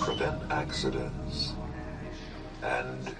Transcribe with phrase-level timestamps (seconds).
[0.00, 1.52] Prevent accidents.
[2.60, 3.14] And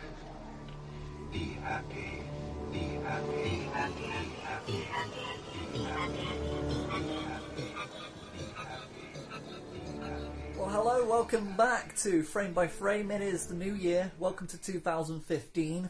[1.32, 2.22] be happy.
[2.72, 3.42] Be happy.
[3.44, 4.02] Be happy.
[4.66, 5.22] Be happy.
[5.72, 6.28] Be happy.
[10.56, 13.12] Well, hello, welcome back to Frame by Frame.
[13.12, 14.10] It is the new year.
[14.18, 15.88] Welcome to 2015.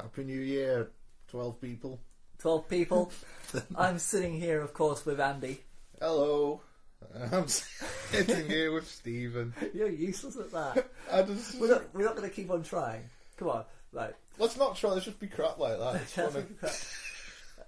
[0.00, 0.90] Happy New Year,
[1.30, 2.00] 12 people.
[2.40, 3.12] 12 people.
[3.76, 5.60] I'm sitting here, of course, with Andy.
[6.00, 6.62] Hello.
[7.32, 9.54] I'm sitting here with Stephen.
[9.74, 10.88] You're useless at that.
[11.12, 13.02] I just, We're not, we're not going to keep on trying.
[13.36, 13.64] Come on.
[13.92, 14.14] Right.
[14.38, 15.94] let's not try, let's just be crap like that.
[15.96, 16.44] It's funny.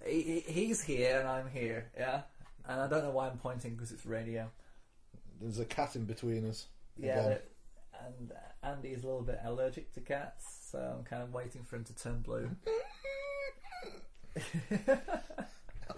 [0.05, 2.23] He- he- He's here and I'm here, yeah?
[2.69, 4.51] And I don't know why I'm pointing because it's radio.
[5.41, 6.67] There's a cat in between us.
[6.99, 7.37] Yeah,
[8.05, 11.85] and Andy's a little bit allergic to cats, so I'm kind of waiting for him
[11.85, 12.51] to turn blue.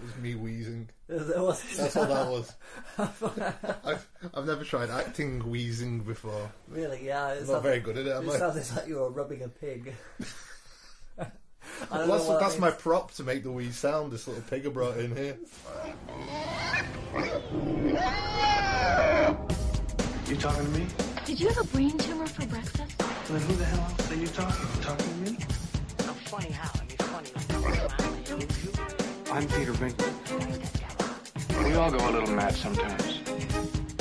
[0.02, 0.88] That was me wheezing.
[1.08, 2.52] Was- That's what that was.
[3.84, 6.50] I've, I've never tried acting wheezing before.
[6.68, 7.28] Really, yeah.
[7.34, 8.10] It's I'm not very good at it.
[8.16, 9.94] I'm It like, sounds like you were rubbing a pig.
[11.20, 11.24] I
[11.90, 12.82] don't well, know that's, that that's my means.
[12.82, 14.10] prop to make the wheeze sound.
[14.12, 15.38] This little pig I brought in here.
[20.28, 20.86] You talking to me?
[21.26, 22.98] Did you have a brain tumor for breakfast?
[23.28, 24.80] Then who the hell else are you talking to?
[24.82, 25.38] Talking to me?
[26.00, 26.70] I'm funny how?
[26.74, 27.44] I mean, funny like
[28.00, 29.01] smiling at you.
[29.34, 30.12] I'm Peter Venkman.
[31.64, 33.20] We all go a little mad sometimes.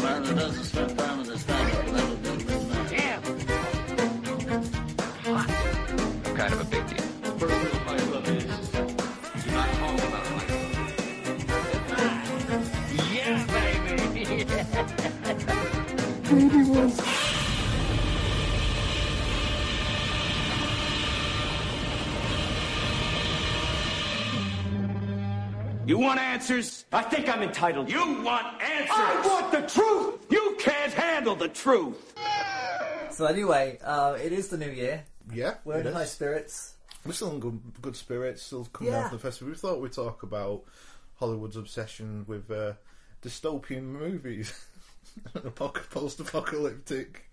[0.01, 2.85] Man that doesn't spend time with his family will never build his man.
[2.89, 3.23] Damn!
[5.37, 6.97] I'm kind of a big deal.
[13.13, 13.45] Yeah,
[16.27, 17.15] baby!
[25.91, 26.85] You want answers?
[26.93, 27.91] I think I'm entitled.
[27.91, 28.89] You want answers?
[28.95, 30.25] I want the truth!
[30.29, 32.13] You can't handle the truth!
[33.09, 35.03] So anyway, uh, it is the new year.
[35.33, 36.75] Yeah, We're it in high spirits.
[37.05, 38.99] We're still in good, good spirits, still coming Yeah.
[38.99, 39.51] out of the festival.
[39.51, 40.63] We thought we'd talk about
[41.19, 42.71] Hollywood's obsession with uh,
[43.21, 44.53] dystopian movies,
[45.35, 47.25] Apoc- post-apocalyptic.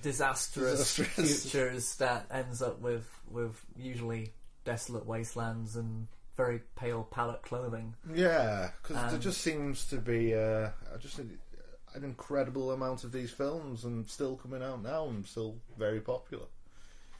[0.00, 1.42] Disastrous, Disastrous.
[1.42, 4.32] futures that ends up with with usually
[4.64, 7.94] desolate wastelands and very pale palette clothing.
[8.14, 11.38] Yeah, because there Um, just seems to be uh, just an,
[11.94, 16.44] an incredible amount of these films, and still coming out now, and still very popular.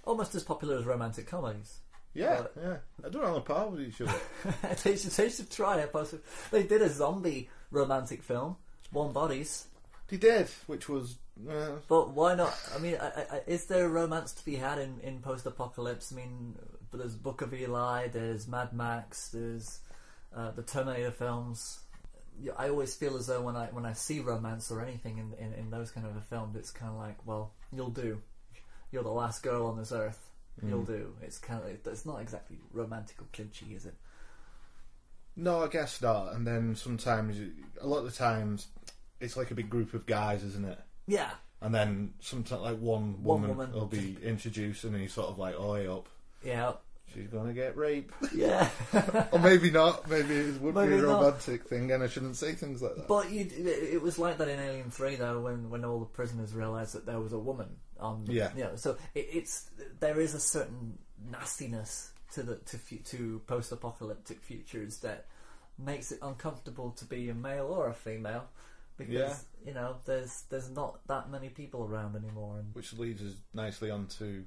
[0.04, 1.78] Almost as popular as romantic comedies.
[2.14, 2.52] Yeah, But-
[3.02, 4.18] yeah, they're on a par with each other.
[4.84, 5.92] they, should, they should try it.
[5.92, 6.24] possibly.
[6.50, 8.56] They did a zombie romantic film,
[8.92, 9.66] Warm Bodies.
[10.08, 11.16] they did, which was
[11.50, 12.54] uh, But why not?
[12.74, 16.10] I mean, I, I, is there romance to be had in, in post-apocalypse?
[16.12, 16.54] I mean,
[16.96, 19.80] but there's Book of Eli, there's Mad Max, there's
[20.34, 21.80] uh, the Terminator films.
[22.58, 25.52] I always feel as though when I when I see romance or anything in in,
[25.54, 28.20] in those kind of a film, it's kind of like, well, you'll do.
[28.92, 30.30] You're the last girl on this earth.
[30.66, 31.14] You'll do.
[31.22, 33.94] It's kind of it's not exactly romantic or clinchy, is it?
[35.36, 36.32] no, I guess not.
[36.32, 37.36] And then sometimes,
[37.80, 38.68] a lot of the times,
[39.20, 40.78] it's like a big group of guys, isn't it?
[41.06, 41.30] Yeah,
[41.60, 43.72] And then sometimes, like one One woman, woman.
[43.72, 46.08] will be introduced, and he's sort of like, "Oh, hey up,
[46.42, 46.72] yeah,
[47.16, 48.68] she's gonna get raped." yeah.
[49.32, 50.08] or maybe not.
[50.08, 51.22] Maybe it would Maybe be a not.
[51.22, 53.08] romantic thing, and I shouldn't say things like that.
[53.08, 56.06] But you, it it was like that in Alien Three, though, when, when all the
[56.06, 57.68] prisoners realised that there was a woman
[57.98, 58.24] on.
[58.28, 58.50] Yeah.
[58.56, 60.98] You know, so it, it's there is a certain
[61.30, 65.26] nastiness to the to fu- to post-apocalyptic futures that
[65.78, 68.44] makes it uncomfortable to be a male or a female
[68.96, 69.34] because Yeah.
[69.66, 72.58] you know there's there's not that many people around anymore.
[72.58, 74.44] And Which leads us nicely on to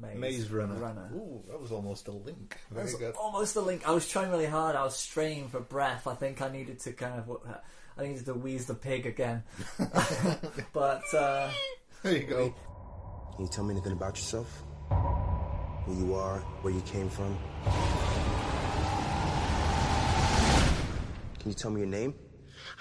[0.00, 0.74] Maze, Maze Runner.
[0.74, 1.10] Runner.
[1.14, 2.56] Ooh, that was almost a link.
[2.70, 3.14] Very That's good.
[3.16, 3.86] almost a link.
[3.88, 4.76] I was trying really hard.
[4.76, 6.06] I was straining for breath.
[6.06, 7.38] I think I needed to kind of,
[7.96, 9.42] I needed to wheeze the pig again.
[10.72, 11.50] but uh,
[12.02, 12.54] There you go.
[13.36, 14.62] Can you tell me anything about yourself?
[15.84, 17.36] Who you are, where you came from?
[21.40, 22.14] Can you tell me your name?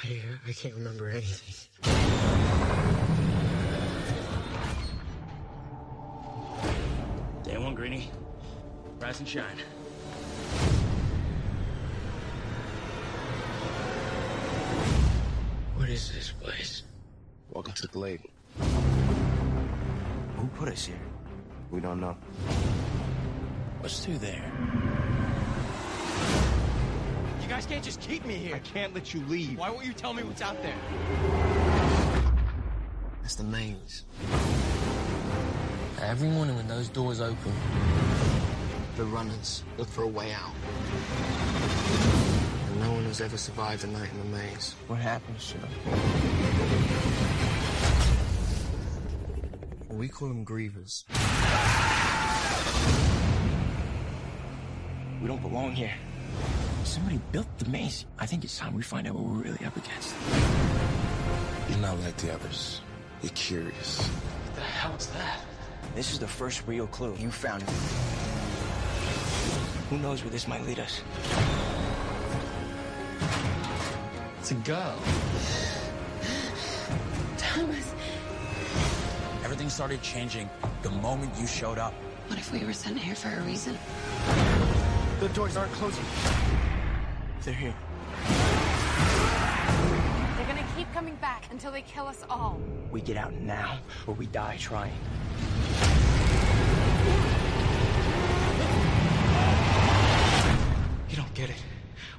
[0.04, 2.54] I, I can't remember anything.
[7.57, 8.12] Day one, Greeny.
[9.00, 9.57] Rise and shine.
[15.75, 16.83] What is this place?
[17.50, 18.21] Welcome to the Glade.
[20.36, 21.00] Who put us here?
[21.71, 22.15] We don't know.
[23.80, 24.51] What's through there?
[27.42, 28.54] You guys can't just keep me here.
[28.54, 29.57] I can't let you leave.
[29.57, 30.75] Why won't you tell me what's out there?
[33.24, 34.04] That's the maze.
[36.02, 37.52] Every morning when those doors open,
[38.98, 40.54] the runners look for a way out.
[42.70, 44.76] And no one has ever survived a night in the maze.
[44.88, 45.70] What happens to them?
[49.98, 51.04] We call them grievers.
[55.20, 55.96] We don't belong here.
[56.84, 58.06] Somebody built the maze.
[58.20, 60.14] I think it's time we find out what we're really up against.
[61.70, 62.82] You're not like the others.
[63.24, 64.00] You're curious.
[64.08, 65.42] What the hell is that?
[65.98, 67.16] This is the first real clue.
[67.18, 67.70] You found it.
[69.90, 71.02] Who knows where this might lead us?
[74.38, 75.02] It's a girl.
[77.38, 77.96] Thomas.
[79.44, 80.48] Everything started changing
[80.84, 81.96] the moment you showed up.
[82.28, 83.76] What if we were sent here for a reason?
[85.20, 86.06] The doors aren't closing.
[87.42, 87.74] They're here.
[90.38, 92.62] They're gonna keep coming back until they kill us all.
[92.92, 94.94] We get out now, or we die trying.
[101.10, 101.63] You don't get it.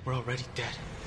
[0.05, 0.98] We're already dead.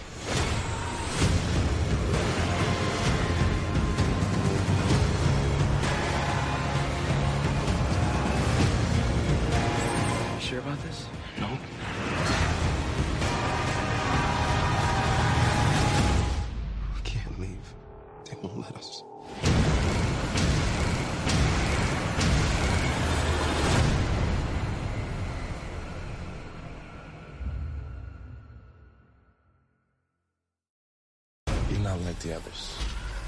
[32.42, 32.78] Others.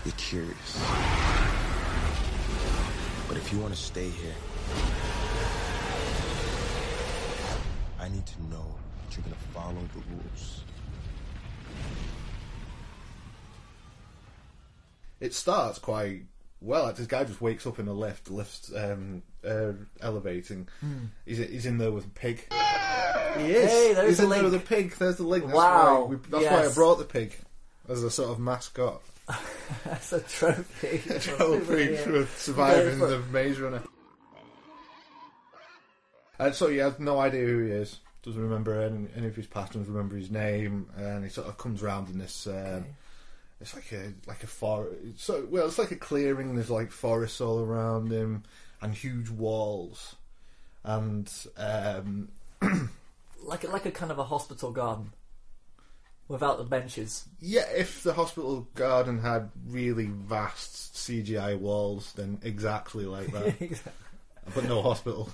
[0.05, 0.83] You're curious.
[3.27, 4.35] But if you want to stay here,
[7.99, 8.75] I need to know
[9.05, 10.63] that you're going to follow the rules.
[15.19, 16.23] It starts quite
[16.59, 16.83] well.
[16.83, 18.25] Like, this guy just wakes up in a lift.
[18.25, 19.71] The lift's um, uh,
[20.01, 20.67] elevating.
[20.81, 21.05] Hmm.
[21.25, 22.45] He's he's in there with a pig.
[22.51, 24.93] He Hey, there's he's a in there with a pig.
[24.95, 25.45] There's the link.
[25.45, 26.01] That's Wow.
[26.03, 27.37] Why we, that's why I brought the pig
[27.89, 29.01] as a sort of mascot.
[29.85, 31.01] That's a trophy.
[31.13, 33.81] A trophy for surviving the maze runner.
[36.39, 37.99] And so he has no idea who he is.
[38.23, 39.73] Doesn't remember any, any of his past.
[39.73, 40.87] Doesn't remember his name.
[40.97, 42.47] And he sort of comes around in this.
[42.47, 42.85] Um,
[43.61, 44.97] It's like a like a forest.
[45.17, 46.55] So well, it's like a clearing.
[46.55, 48.43] There's like forests all around him
[48.81, 50.15] and huge walls,
[50.83, 52.27] and um,
[53.41, 55.13] like like a kind of a hospital garden
[56.27, 57.25] without the benches.
[57.39, 57.65] yeah.
[57.75, 63.79] If the hospital garden had really vast CGI walls, then exactly like that.
[64.55, 65.29] but no hospital.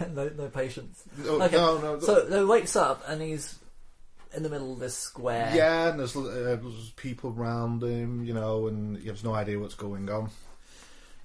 [0.14, 1.04] no, no patients.
[1.18, 1.56] No, okay.
[1.56, 2.00] no, no.
[2.00, 3.58] So he wakes up and he's
[4.34, 5.52] in the middle of this square.
[5.54, 9.58] Yeah, and there's, uh, there's people around him, you know, and he has no idea
[9.58, 10.30] what's going on.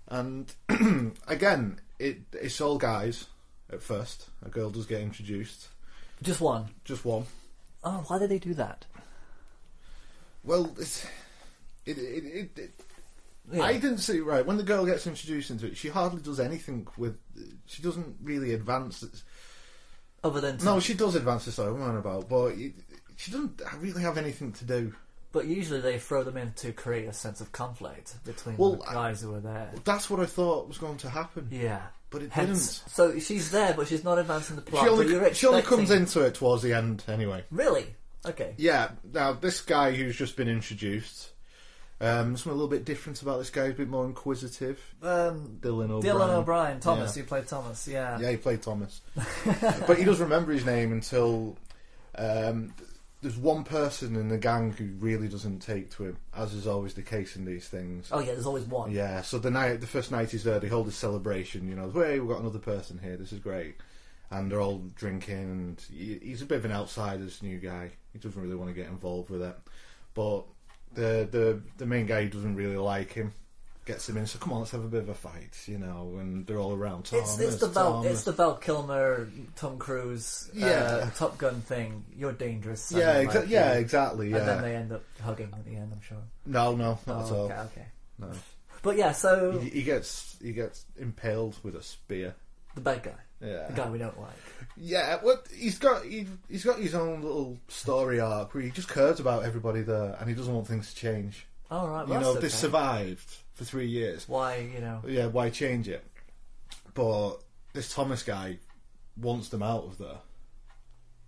[0.08, 0.54] And
[1.28, 3.26] again, it it's all guys
[3.72, 4.28] at first.
[4.46, 5.70] A girl does get introduced.
[6.22, 6.70] Just one.
[6.84, 7.26] Just one.
[7.84, 8.86] Oh, why did they do that?
[10.44, 11.06] Well, it,
[11.86, 12.72] it, it, it
[13.52, 13.64] Yeah.
[13.64, 15.78] I didn't see right when the girl gets introduced into it.
[15.78, 17.18] She hardly does anything with.
[17.66, 19.04] She doesn't really advance.
[20.24, 21.70] Other than no, she does advance the story.
[21.82, 22.74] I'm about, but it,
[23.18, 24.94] she doesn't really have anything to do.
[25.32, 28.84] But usually they throw them in to create a sense of conflict between Well, the
[28.86, 29.72] guys who are there.
[29.86, 31.48] That's what I thought was going to happen.
[31.50, 31.82] Yeah.
[32.10, 32.92] but it Hence, didn't.
[32.92, 34.84] so she's there, but she's not advancing the plot.
[34.84, 37.46] She only, she only comes into it towards the end, anyway.
[37.50, 37.96] Really?
[38.26, 38.54] Okay.
[38.58, 38.92] Yeah.
[39.14, 41.30] Now this guy who's just been introduced.
[42.00, 43.66] Um, something a little bit different about this guy.
[43.66, 44.80] He's a bit more inquisitive.
[45.04, 46.02] Um, Dylan O'Brien.
[46.02, 47.16] Dylan O'Brien, Thomas.
[47.16, 47.22] Yeah.
[47.22, 48.20] You played Thomas, yeah.
[48.20, 49.02] Yeah, he played Thomas.
[49.86, 51.58] but he does remember his name until
[52.16, 52.74] um,
[53.22, 56.96] there's one person in the gang who really doesn't take to him, as is always
[56.96, 58.10] the case in these things.
[58.12, 58.92] Oh yeah, there's always one.
[58.92, 61.68] Yeah, so the night, the first night he's there, they hold a celebration.
[61.68, 63.18] You know, hey, we've got another person here.
[63.18, 63.76] This is great,
[64.32, 65.36] and they're all drinking.
[65.38, 67.92] And he, he's a bit of an outsider, this new guy.
[68.14, 69.56] He doesn't really want to get involved with it,
[70.14, 70.44] but
[70.94, 73.32] the the the main guy who doesn't really like him
[73.86, 74.28] gets him in.
[74.28, 76.18] So come on, let's have a bit of a fight, you know.
[76.20, 77.02] And they're all around.
[77.02, 81.10] It's, Thomas, it's the Val it's the Val Kilmer Tom Cruise uh, Yeah.
[81.16, 82.04] Top Gun thing.
[82.16, 82.92] You're dangerous.
[82.92, 83.80] Yeah, exa- like yeah, that.
[83.80, 85.92] exactly, And then they end up hugging at the end.
[85.94, 86.18] I'm sure.
[86.46, 87.46] No, no, not at Oh, all.
[87.46, 87.86] okay, okay.
[88.20, 88.30] No.
[88.84, 92.36] But yeah, so He, he gets he gets impaled with a spear.
[92.76, 93.68] the bad guy, Yeah.
[93.68, 94.32] the guy we don't like.
[94.78, 98.88] Yeah, well, he's got he, he's got his own little story arc where he just
[98.88, 101.48] cares about everybody there and he doesn't want things to change.
[101.70, 102.56] All right, you well, know, that's they okay.
[102.56, 104.28] survived for three years.
[104.28, 105.02] Why, you know?
[105.08, 106.06] Yeah, why change it?
[106.94, 107.38] But
[107.74, 108.58] this Thomas guy
[109.18, 110.18] wants them out of there.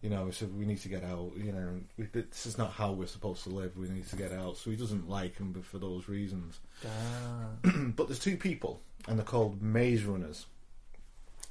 [0.02, 1.32] You know, so we need to get out.
[1.38, 3.78] You know, we, this is not how we're supposed to live.
[3.78, 4.58] We need to get out.
[4.58, 6.60] So he doesn't like them for those reasons.
[6.86, 7.70] Ah.
[7.96, 10.46] but there's two people, and they're called maze runners.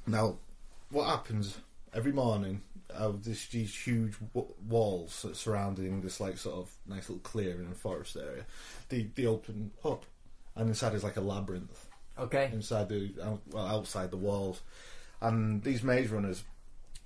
[0.05, 0.37] Now,
[0.93, 1.57] what happens
[1.93, 2.61] every morning?
[2.89, 7.75] Of this, these huge w- walls surrounding this like sort of nice little clearing and
[7.75, 8.45] forest area,
[8.89, 10.05] they they open up,
[10.55, 11.87] and inside is like a labyrinth,
[12.19, 12.51] Okay.
[12.53, 14.61] inside the out- well outside the walls,
[15.21, 16.43] and these maze runners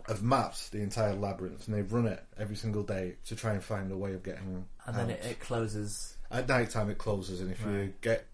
[0.10, 3.64] have mapped the entire labyrinth and they've run it every single day to try and
[3.64, 4.96] find a way of getting And out.
[4.96, 6.18] then it, it closes.
[6.30, 8.26] At night time it closes, and if you get,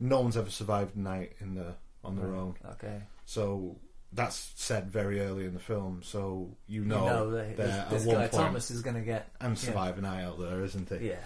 [0.00, 2.54] no one's ever survived night in the on their Right, own.
[2.72, 3.02] okay.
[3.26, 3.76] So
[4.14, 8.04] that's said very early in the film, so you You know, know that that this,
[8.04, 9.28] this guy Thomas is going to get.
[9.40, 9.62] and yeah.
[9.62, 11.08] survive a night out there, isn't he?
[11.08, 11.16] Yeah.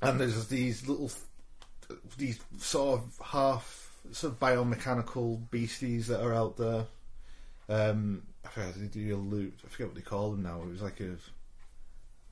[0.00, 1.10] And there's these little,
[2.16, 6.86] these sort of half sort of biomechanical beasties that are out there.
[7.68, 9.54] Um, I forget they do allude.
[9.64, 10.62] I forget what they call them now.
[10.62, 11.16] It was like a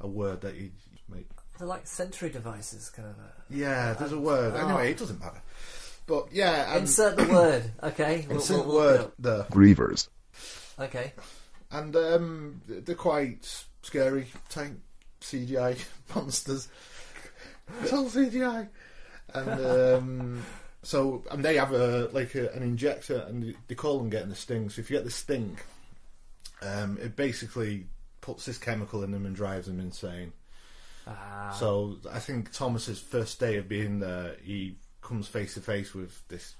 [0.00, 0.70] a word that you
[1.08, 1.26] make.
[1.58, 3.16] They're like sensory devices, kind of.
[3.16, 4.52] A, Yeah, there's a word.
[4.54, 4.66] Oh.
[4.66, 5.42] Anyway, it doesn't matter.
[6.06, 8.24] But yeah, and- Insert the word, okay?
[8.28, 10.08] We'll- Insert we'll- we'll word look the Grievers.
[10.78, 11.12] Okay.
[11.70, 14.78] and um, they're quite scary tank
[15.20, 15.82] CGI
[16.14, 16.68] monsters.
[17.82, 18.68] It's all CGI,
[19.34, 20.42] and um,
[20.82, 24.36] so and they have a like a, an injector, and they call them getting the
[24.36, 24.68] sting.
[24.70, 25.58] So if you get the sting,
[26.62, 27.86] um, it basically
[28.20, 30.32] puts this chemical in them and drives them insane.
[31.08, 31.56] Ah.
[31.58, 36.26] So I think Thomas's first day of being there, he comes face to face with
[36.28, 36.56] this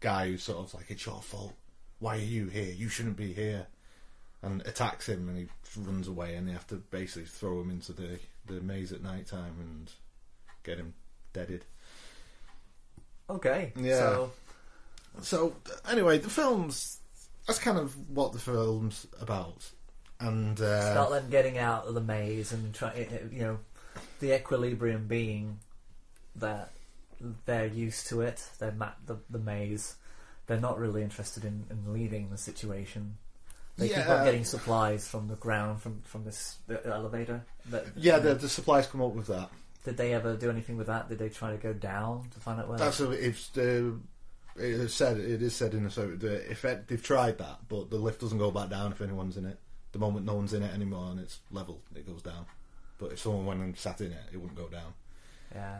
[0.00, 1.54] guy who's sort of like, "It's your fault.
[1.98, 2.72] Why are you here?
[2.72, 3.66] You shouldn't be here."
[4.42, 7.92] And attacks him, and he runs away, and they have to basically throw him into
[7.92, 9.92] the the maze at night time and
[10.62, 10.94] get him
[11.32, 11.64] deaded.
[13.28, 13.72] Okay.
[13.76, 13.98] Yeah.
[13.98, 14.32] So,
[15.20, 15.56] So
[15.88, 17.00] anyway, the film's
[17.46, 19.68] that's kind of what the film's about,
[20.20, 23.58] and uh, about them getting out of the maze and try, you know,
[24.20, 25.58] the equilibrium being
[26.36, 26.70] that
[27.44, 28.42] they're used to it.
[28.58, 29.96] They're mapped the, the maze.
[30.46, 33.16] They're not really interested in, in leaving the situation.
[33.76, 37.42] They keep on getting supplies from the ground from from this the elevator.
[37.70, 39.48] That, yeah, the, the supplies come up with that.
[39.84, 41.08] Did they ever do anything with that?
[41.08, 42.78] Did they try to go down to find out where?
[42.78, 43.98] That's a, it's the
[44.56, 47.90] it is said it is said in the so the effect they've tried that, but
[47.90, 49.58] the lift doesn't go back down if anyone's in it.
[49.92, 52.46] The moment no one's in it anymore and it's level, it goes down.
[52.98, 54.92] But if someone went and sat in it, it wouldn't go down.
[55.54, 55.78] Yeah,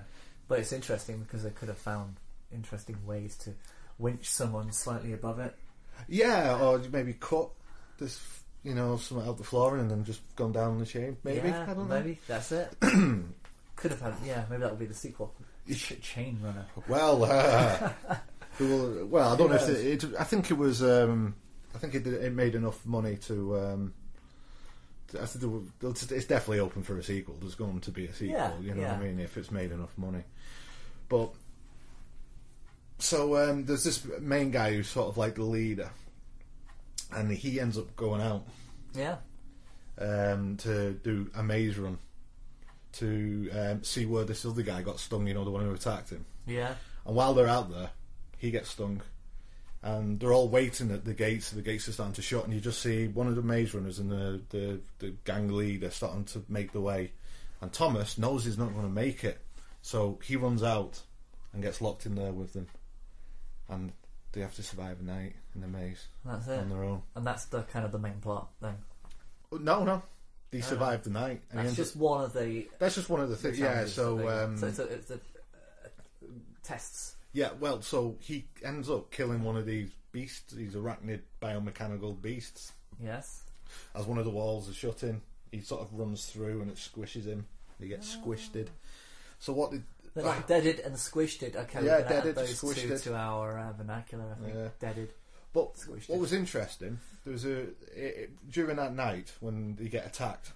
[0.50, 2.16] but it's interesting because they could have found
[2.52, 3.54] interesting ways to
[3.98, 5.54] winch someone slightly above it.
[6.08, 7.50] Yeah, or maybe cut
[8.00, 8.20] this,
[8.64, 11.16] you know, something out the flooring and then just gone down the chain.
[11.22, 11.94] Maybe yeah, I don't know.
[11.94, 12.68] maybe that's it.
[12.80, 15.32] could have had, yeah, maybe that would be the sequel.
[15.72, 16.66] Ch- Chain Runner.
[16.88, 17.92] Well, uh,
[18.58, 20.14] well, I don't know if it, it.
[20.18, 20.82] I think it was.
[20.82, 21.36] Um,
[21.76, 23.56] I think it, it made enough money to.
[23.56, 23.94] Um,
[25.10, 27.36] to- I think it's it's definitely open for a sequel.
[27.40, 28.36] There's going to be a sequel.
[28.38, 28.92] Yeah, you know yeah.
[28.96, 29.20] what I mean?
[29.20, 30.22] If it's made enough money,
[31.08, 31.30] but
[32.98, 35.90] so um, there's this main guy who's sort of like the leader,
[37.12, 38.46] and he ends up going out
[38.94, 39.16] Yeah.
[39.98, 41.98] um, to do a maze run
[42.92, 45.26] to um, see where this other guy got stung.
[45.26, 46.26] You know, the one who attacked him.
[46.46, 46.74] Yeah.
[47.06, 47.90] And while they're out there,
[48.36, 49.00] he gets stung.
[49.82, 51.50] And they're all waiting at the gates.
[51.50, 53.98] The gates are starting to shut, and you just see one of the maze runners
[53.98, 57.12] and the, the, the gang leader starting to make the way.
[57.62, 59.40] And Thomas knows he's not going to make it,
[59.82, 61.00] so he runs out
[61.54, 62.66] and gets locked in there with them.
[63.70, 63.92] And
[64.32, 66.58] they have to survive a night in the maze That's it.
[66.58, 67.02] on their own.
[67.16, 68.76] And that's the kind of the main plot then.
[69.52, 70.02] No, no,
[70.50, 71.40] they No, survived the night.
[71.50, 72.68] and That's just up- one of the.
[72.78, 73.58] That's just one of the things.
[73.58, 73.86] Yeah.
[73.86, 75.18] So, um, so it's a, it's a, uh,
[76.62, 77.14] tests.
[77.32, 82.72] Yeah, well, so he ends up killing one of these beasts, these arachnid biomechanical beasts.
[83.02, 83.44] Yes.
[83.94, 85.20] As one of the walls is shut in,
[85.52, 87.46] he sort of runs through and it squishes him.
[87.78, 88.66] He gets squished.
[89.38, 89.84] So what did?
[90.14, 91.54] They're like deaded and squished it.
[91.54, 92.98] Okay, Yeah, we're gonna add deaded, those squished two it.
[93.02, 94.36] to our uh, vernacular.
[94.38, 94.68] I think Yeah.
[94.80, 95.10] deaded.
[95.52, 96.20] But Squished what it.
[96.20, 100.52] was interesting, there was a it, it- during that night when they get attacked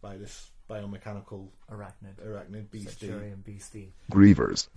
[0.00, 2.16] by this biomechanical Arachnid.
[2.26, 3.06] arachnid beastie.
[3.08, 3.92] Centurion beastie.
[4.10, 4.68] Grievers.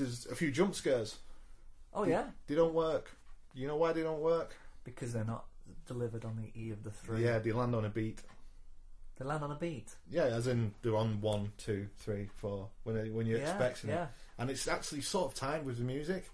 [0.00, 1.16] There's a few jump scares.
[1.94, 3.10] Oh They- yeah, they don't work.
[3.54, 4.54] You know why they don't work?
[4.82, 5.44] because they're not
[5.86, 7.22] delivered on the E of the three.
[7.22, 8.22] Yeah, they land on a beat.
[9.18, 9.94] They land on a beat.
[10.10, 12.70] Yeah, as in they're on one, two, three, four.
[12.84, 14.04] When they- when you're Yeah, expecting yeah.
[14.04, 16.30] it, and it's actually sort of timed with the music.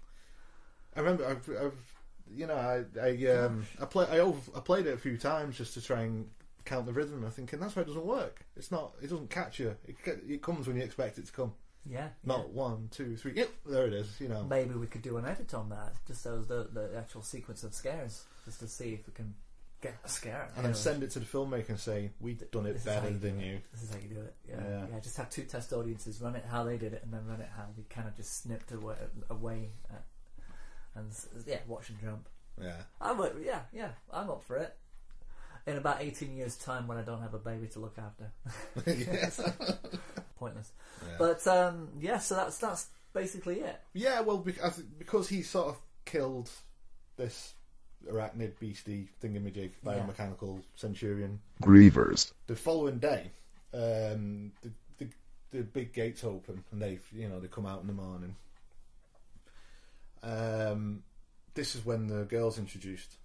[0.95, 1.95] I remember, I've, I've
[2.33, 5.57] you know, I I um I play I, over, I played it a few times
[5.57, 6.29] just to try and
[6.65, 7.23] count the rhythm.
[7.23, 8.45] I'm thinking that's why it doesn't work.
[8.55, 8.95] It's not.
[9.01, 9.75] It doesn't catch you.
[9.85, 9.97] It
[10.27, 11.53] it comes when you expect it to come.
[11.89, 12.09] Yeah.
[12.23, 13.33] Not one, two, three.
[13.35, 14.19] Yep, there it is.
[14.19, 14.43] You know.
[14.43, 17.73] Maybe we could do an edit on that, just as the the actual sequence of
[17.73, 19.33] scares, just to see if we can
[19.81, 20.49] get a scare.
[20.55, 23.39] and then send it to the filmmaker and say we've done it better you than
[23.39, 23.59] you.
[23.71, 24.35] This is how you do it.
[24.49, 24.55] Yeah.
[24.67, 24.85] Yeah.
[24.91, 27.41] yeah, Just have two test audiences run it how they did it, and then run
[27.41, 28.95] it how we kind of just snipped away,
[29.29, 30.03] away at,
[30.95, 31.11] and
[31.45, 32.27] yeah, watch and jump.
[32.61, 32.77] Yeah.
[32.99, 34.75] I'm yeah, yeah, I'm up for it.
[35.67, 38.31] In about 18 years' time, when I don't have a baby to look after,
[38.87, 39.41] Yes.
[40.39, 40.71] pointless.
[41.05, 41.15] Yeah.
[41.19, 43.79] But um, yeah, so that's that's basically it.
[43.93, 46.49] Yeah, well, because, because he sort of killed
[47.17, 47.53] this
[48.09, 51.41] arachnid beastie thingamajig biomechanical centurion.
[51.61, 52.31] Grievers.
[52.47, 53.31] The following day,
[53.73, 55.07] um, the, the
[55.51, 58.35] the big gates open and they you know they come out in the morning.
[60.23, 61.03] Um,
[61.53, 63.15] this is when the girl's introduced.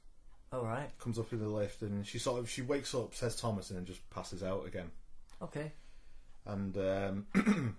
[0.52, 0.90] All right.
[0.98, 3.78] Comes up in the lift and she sort of she wakes up, says Thomas, and
[3.78, 4.90] then just passes out again.
[5.40, 5.72] Okay.
[6.46, 7.26] And um,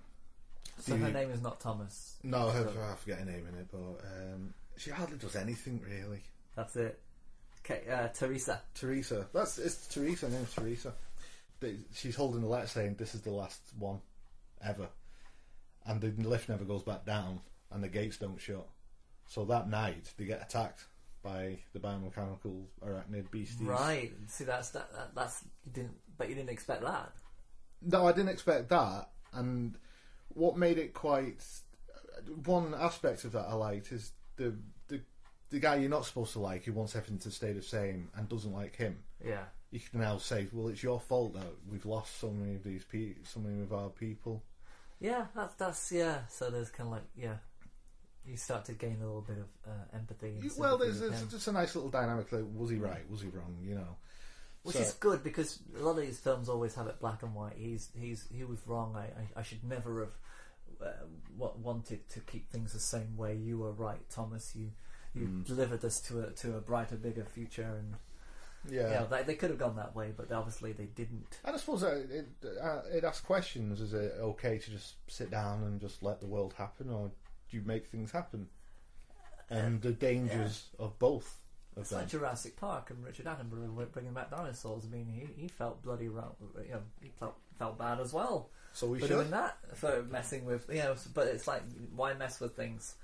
[0.80, 2.16] So the- her name is not Thomas.
[2.24, 4.04] No, her, So I forget her name in it, but
[4.34, 6.22] um, she hardly does anything really.
[6.56, 7.00] That's it.
[7.66, 8.62] Okay, uh, Teresa.
[8.74, 9.28] Teresa.
[9.34, 10.26] That's it's Teresa.
[10.26, 10.94] Her name's Teresa.
[11.60, 14.00] They- She's holding a letter saying this is the last one
[14.66, 14.88] ever,
[15.86, 17.40] and the lift never goes back down,
[17.72, 18.68] and the gates don't shut.
[19.28, 20.84] So that night they get attacked
[21.24, 23.66] by the biomechanical arachnid beasties.
[23.66, 24.12] Right.
[24.28, 25.16] See, that's that, that.
[25.16, 27.12] That's you didn't, but you didn't expect that.
[27.82, 29.10] No, I didn't expect that.
[29.34, 29.78] And
[30.30, 31.44] what made it quite
[32.46, 34.56] one aspect of that I liked is the
[34.88, 35.02] the
[35.50, 38.28] the guy you're not supposed to like who wants everything to stay the same and
[38.28, 39.00] doesn't like him.
[39.24, 39.44] Yeah.
[39.72, 42.84] You can now say, well, it's your fault that we've lost so many of these
[42.84, 44.44] pe- so many of our people.
[45.00, 46.20] Yeah, that's that's yeah.
[46.30, 47.38] So there's kind of like yeah,
[48.26, 50.40] you start to gain a little bit of uh, empathy.
[50.58, 51.00] Well, there's,
[51.30, 52.32] just a nice little dynamic.
[52.32, 53.10] Like, was he right?
[53.10, 53.58] Was he wrong?
[53.62, 53.98] You know.
[54.64, 57.36] Which So- is good because a lot of these films always have it black and
[57.36, 57.54] white.
[57.58, 58.96] He's he's he was wrong.
[58.96, 59.06] I
[59.38, 61.06] I, I should never have uh,
[61.38, 63.36] wa- wanted to keep things the same way.
[63.36, 64.56] You were right, Thomas.
[64.56, 64.72] You
[65.14, 65.46] you Mm.
[65.46, 67.96] delivered us to a to a brighter, bigger future, and
[68.74, 69.02] Yeah.
[69.02, 71.40] know, they they could have gone that way, but obviously they didn't.
[71.44, 72.28] And I suppose uh, it,
[72.62, 73.82] uh, it asks questions.
[73.82, 77.12] Is it okay to just sit down and just let the world happen, or
[77.54, 78.48] you make things happen?
[79.50, 81.38] And the dangers of both
[81.76, 82.00] of It's them.
[82.00, 84.86] like Jurassic Park and Richard Attenborough bringing back dinosaurs.
[84.86, 86.36] I mean, he, he felt bloody wrong.
[86.66, 88.50] You know, he felt felt bad as well.
[88.74, 89.14] So we for should.
[89.16, 90.96] doing that for messing with you know.
[91.14, 91.62] But it's like
[91.96, 92.96] why mess with things?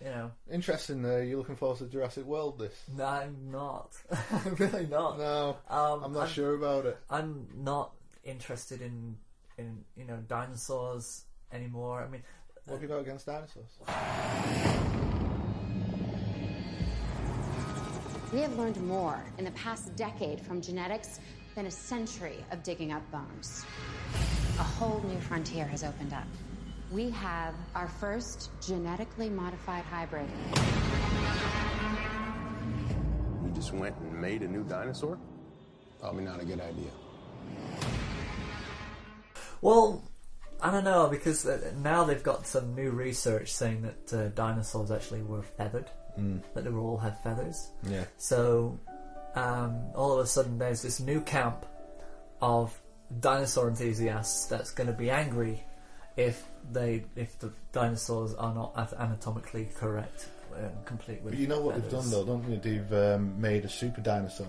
[0.00, 0.30] You know.
[0.50, 1.04] Interesting.
[1.04, 2.58] Uh, you're looking forward to Jurassic World?
[2.58, 2.72] This?
[2.96, 3.92] No, I'm not.
[4.30, 5.18] I'm really not.
[5.18, 6.98] No, um, I'm not sure about it.
[7.10, 7.92] I'm not
[8.24, 9.16] interested in
[9.58, 12.02] in you know dinosaurs anymore.
[12.02, 12.22] I mean,
[12.68, 13.78] What have you got against dinosaurs?
[18.30, 21.18] We have learned more in the past decade from genetics
[21.54, 23.64] than a century of digging up bones.
[24.58, 26.26] A whole new frontier has opened up.
[26.92, 30.28] We have our first genetically modified hybrid.
[33.46, 35.18] You just went and made a new dinosaur?
[36.00, 36.90] Probably not a good idea.
[39.62, 40.02] Well,
[40.60, 44.90] I don't know because uh, now they've got some new research saying that uh, dinosaurs
[44.90, 45.86] actually were feathered,
[46.18, 46.40] Mm.
[46.54, 47.70] that they all had feathers.
[47.84, 48.04] Yeah.
[48.16, 48.78] So
[49.36, 51.64] um, all of a sudden, there's this new camp
[52.42, 52.76] of
[53.20, 55.62] dinosaur enthusiasts that's going to be angry
[56.16, 61.34] if they if the dinosaurs are not anatomically correct and complete with.
[61.34, 62.56] But you know what they've done though, don't you?
[62.58, 64.48] They've um, made a super dinosaur.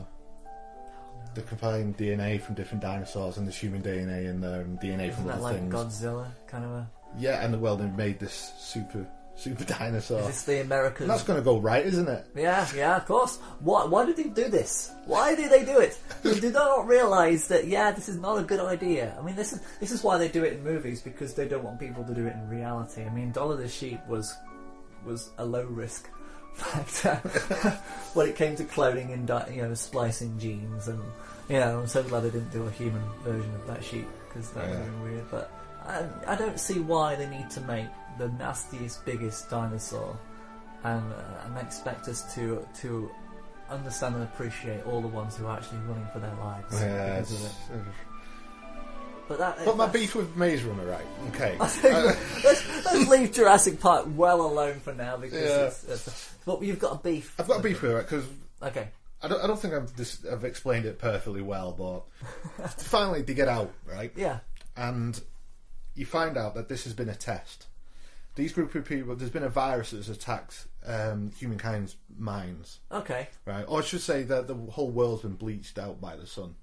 [1.34, 5.10] They're compiling DNA from different dinosaurs, and there's human DNA in there, and um, DNA
[5.10, 5.74] Isn't from that other like things.
[5.74, 6.90] Godzilla kind of a?
[7.18, 9.06] Yeah, and well, they've made this super
[9.40, 10.20] super dinosaur.
[10.22, 11.02] Is this the Americas?
[11.02, 12.26] And that's going to go right, isn't it?
[12.36, 13.38] Yeah, yeah, of course.
[13.62, 14.92] Why, why did they do this?
[15.06, 15.98] Why did they do it?
[16.24, 19.16] Do they do not realise that, yeah, this is not a good idea.
[19.18, 21.64] I mean, this is this is why they do it in movies because they don't
[21.64, 23.04] want people to do it in reality.
[23.04, 24.36] I mean, Dolly the Sheep was
[25.06, 26.10] was a low risk
[26.60, 27.16] factor
[28.14, 31.02] when it came to cloning and di- you know splicing genes, and
[31.50, 34.50] you know, I'm so glad they didn't do a human version of that sheep because
[34.52, 35.32] that would have been weird.
[35.32, 35.52] But
[35.86, 40.18] I, I don't see why they need to make the nastiest, biggest dinosaur
[40.84, 43.10] and uh, and expect us to to
[43.70, 47.32] understand and appreciate all the ones who are actually running for their lives Yeah, because
[47.34, 47.52] of it.
[49.30, 51.06] But that, But my beef with Maze Runner, right?
[51.30, 51.56] Okay.
[51.62, 52.02] I think Uh,
[52.44, 55.66] let's, let's leave Jurassic Park well alone for now because Yeah.
[55.68, 57.36] it's, it's, but you've got a beef.
[57.40, 58.26] I've got a beef with it because
[58.64, 58.88] Okay.
[59.22, 61.72] I don't, I don't think I've, this, I've explained it perfectly well,
[62.58, 64.12] but finally they get out, right?
[64.16, 64.40] Yeah.
[64.76, 65.22] And
[65.94, 67.68] you find out that this has been a test.
[68.36, 73.28] These group of people, there's been a virus that's attacked um, humankind's minds, Okay.
[73.46, 73.66] right?
[73.68, 76.56] Or I should say that the whole world's been bleached out by the sun.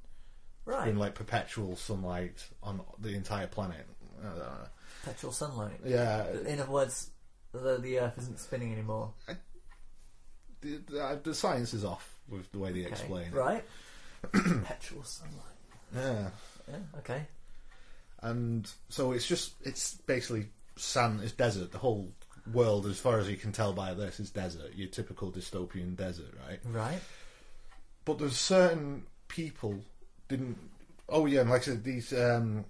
[0.66, 0.84] Right.
[0.86, 3.86] been like perpetual sunlight on the entire planet.
[5.02, 5.80] Perpetual sunlight.
[5.84, 6.26] Yeah.
[6.46, 7.10] In other words,
[7.52, 9.12] the, the Earth isn't spinning anymore.
[10.60, 12.88] the, the, uh, the science is off with the way they Okay.
[12.90, 13.34] explain it.
[13.34, 13.64] Right.
[14.32, 15.42] perpetual sunlight.
[15.94, 16.28] Yeah.
[16.68, 16.78] Yeah.
[16.98, 17.22] Okay.
[18.22, 22.10] and so it's just it's basically sand it's desert the whole
[22.52, 26.32] world as far as you can tell by this is desert your typical dystopian desert
[26.48, 27.00] right Right.
[28.04, 29.78] but there's certain people
[30.28, 30.56] didn't
[31.08, 32.64] oh yeah and like i said these um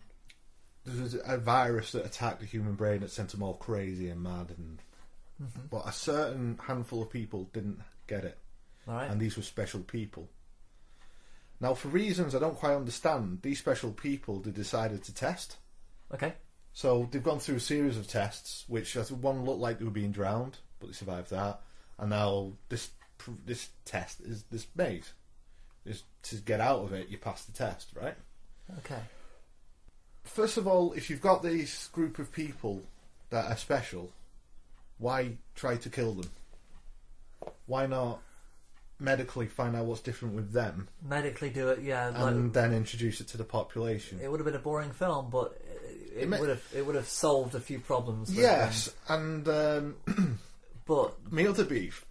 [0.85, 4.23] there was a virus that attacked the human brain that sent them all crazy and
[4.23, 4.81] mad, and
[5.43, 5.69] Mhm.
[5.69, 8.39] but a certain handful of people didn't get it,
[8.87, 9.11] Right.
[9.11, 10.31] and these were special people.
[11.61, 15.57] Now, for reasons I don't quite understand, these special people they decided to test.
[16.15, 16.35] Okay.
[16.73, 19.91] So they've gone through a series of tests, which as one looked like they were
[19.91, 21.63] being drowned, but they survived that,
[21.99, 22.91] and now this
[23.45, 25.13] this test is this maze.
[25.87, 28.17] Is to get out of it, you pass the test, right?
[28.79, 29.01] Okay.
[30.25, 32.83] First of all, if you've got this group of people
[33.31, 34.11] that are special,
[34.99, 36.31] why try to kill them?
[37.67, 38.21] Why not
[38.99, 42.09] medically find out what's different with them Medically do it, yeah.
[42.09, 44.19] and like, then introduce it to the population?
[44.23, 45.61] it would have been a boring film, but
[46.17, 48.29] it, It ma- would have it would have solved a few problems.
[48.31, 49.97] with Yes, and um,
[50.87, 52.05] but my other beef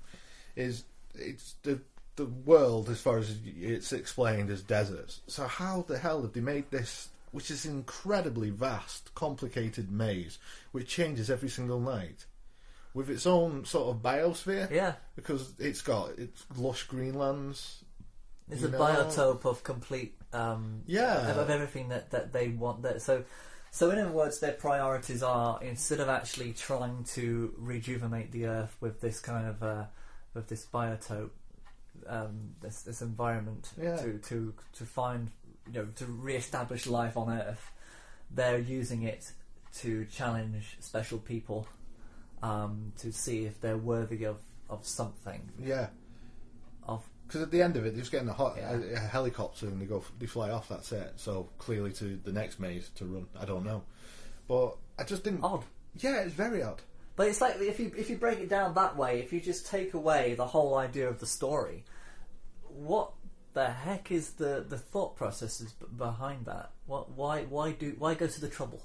[0.55, 0.83] is
[1.15, 1.79] it's the
[2.15, 5.21] the world as far as it's explained as deserts.
[5.27, 10.37] So how the hell have they made this, which is an incredibly vast, complicated maze,
[10.71, 12.25] which changes every single night,
[12.93, 14.69] with its own sort of biosphere?
[14.71, 14.93] Yeah.
[15.15, 17.83] because it's got it's lush greenlands.
[18.49, 18.79] It's a know?
[18.79, 21.31] biotope of complete um, Yeah.
[21.31, 22.83] of, of everything that, that they want.
[22.83, 23.23] That so
[23.71, 28.77] so in other words, their priorities are instead of actually trying to rejuvenate the earth
[28.79, 29.83] with this kind of uh,
[30.33, 31.31] with this biotope,
[32.07, 33.97] um, this this environment Yeah.
[33.97, 35.29] to to to find
[35.67, 37.71] you know to re-establish life on Earth,
[38.31, 39.31] they're using it
[39.79, 41.67] to challenge special people
[42.43, 44.37] um, to see if they're worthy of,
[44.69, 45.41] of something.
[45.59, 45.87] Yeah.
[46.87, 48.71] Of Because at the end of it, they're just getting a, hot, Yeah.
[48.77, 50.69] a, a helicopter and they go, they fly off.
[50.69, 51.13] That's it.
[51.17, 53.27] So clearly to the next maze to run.
[53.39, 53.83] I don't know,
[54.47, 55.43] but I just didn't.
[55.43, 55.63] Odd.
[55.97, 56.81] Yeah, it's very odd.
[57.15, 59.67] But it's like if you if you break it down that way, if you just
[59.67, 61.85] take away the whole idea of the story,
[62.75, 63.11] what
[63.53, 66.71] the heck is the, the thought processes b- behind that?
[66.85, 68.81] What why why do why go to the trouble?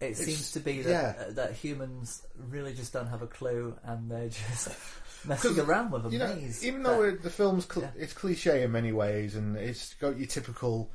[0.00, 1.24] It It's- seems to be that yeah.
[1.26, 4.68] uh, that humans really just don't have a clue and they're just
[5.24, 6.64] messing 'Cause, around with a you know, maze.
[6.64, 10.16] even that- though it, the film's cl- it's cliche in many ways, and it's got
[10.16, 10.90] your typical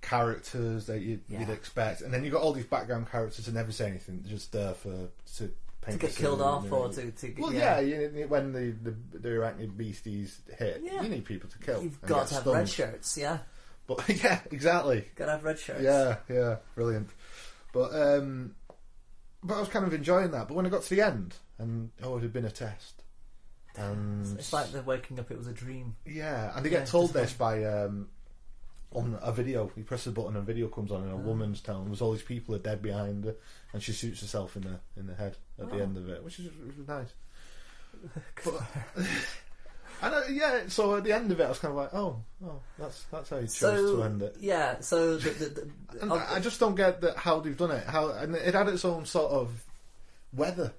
[0.00, 1.40] characters that you, Yeah.
[1.40, 4.30] you'd expect, and then you've got all these background characters who never say anything, they're
[4.30, 7.78] just there for to paint get killed off you or to- to get- well, yeah.
[7.80, 11.02] yeah, you, when the, the the arachnid beasties hit, Yeah.
[11.02, 11.82] you need people to kill.
[11.82, 12.56] You've got to have stunned.
[12.58, 13.38] red shirts, yeah.
[13.86, 15.04] But yeah, exactly.
[15.14, 15.82] Gotta have red shirts.
[15.82, 17.08] Yeah, yeah, brilliant.
[17.72, 18.54] But um,
[19.42, 20.48] but I was kind of enjoying that.
[20.48, 23.02] But when I got to the end, and oh, it had been a test,
[23.76, 25.30] and It's like they're waking up.
[25.30, 25.96] It was a dream.
[26.04, 28.08] yeah, and they Yeah, get told just this by um,
[28.92, 29.70] on a video.
[29.76, 31.18] You press the button, and a video comes on, and a Oh.
[31.18, 33.36] woman's telling there's all these people are dead behind her,
[33.72, 35.82] and she shoots herself in the in the head at the Oh.
[35.82, 36.50] end of it, which is
[36.86, 37.12] nice.
[38.44, 38.62] But,
[40.02, 42.22] and uh, yeah, so at the end of it, I was kind of like, oh,
[42.44, 44.36] oh, that's that's how you chose So to end it.
[44.40, 45.70] yeah, so the, the,
[46.06, 47.84] the, I just don't get that how they've done it.
[47.84, 49.64] How and it had its own sort of
[50.32, 50.72] weather,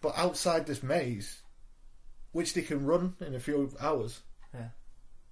[0.00, 1.42] but outside this maze,
[2.32, 4.20] which they can run in a few hours,
[4.54, 4.68] yeah.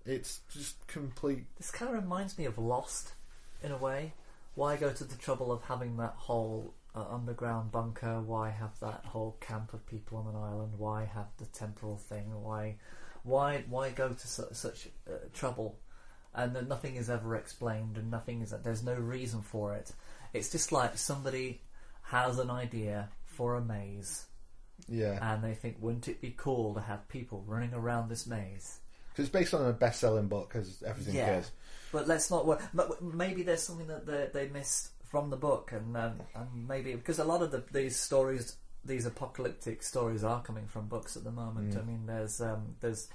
[0.07, 1.45] It's just complete.
[1.57, 3.13] This kind of reminds me of Lost,
[3.63, 4.13] in a way.
[4.55, 8.21] Why go to the trouble of having that whole uh, underground bunker?
[8.21, 10.73] Why have that whole camp of people on an island?
[10.77, 12.43] Why have the temporal thing?
[12.43, 12.77] Why,
[13.23, 15.79] why, why go to su- such uh, trouble?
[16.35, 18.55] And then nothing is ever explained, and nothing is.
[18.63, 19.93] There's no reason for it.
[20.33, 21.61] It's just like somebody
[22.03, 24.27] has an idea for a maze,
[24.89, 28.79] Yeah, and they think, wouldn't it be cool to have people running around this maze?
[29.21, 31.39] Because it's based on a best-selling book, as everything Yeah.
[31.39, 31.51] is.
[31.93, 32.47] But let's not.
[32.73, 36.95] But maybe there's something that they, they missed from the book, and um, and maybe
[36.95, 41.25] because a lot of the, these stories, these apocalyptic stories, are coming from books at
[41.25, 41.75] the moment.
[41.75, 41.79] Mm.
[41.79, 43.09] I mean, there's um, there's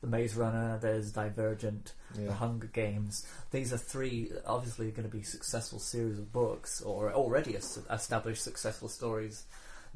[0.00, 2.26] the Maze Runner, there's Divergent, Yeah.
[2.28, 3.24] the Hunger Games.
[3.50, 8.88] These are three obviously going to be successful series of books, or already established successful
[8.88, 9.44] stories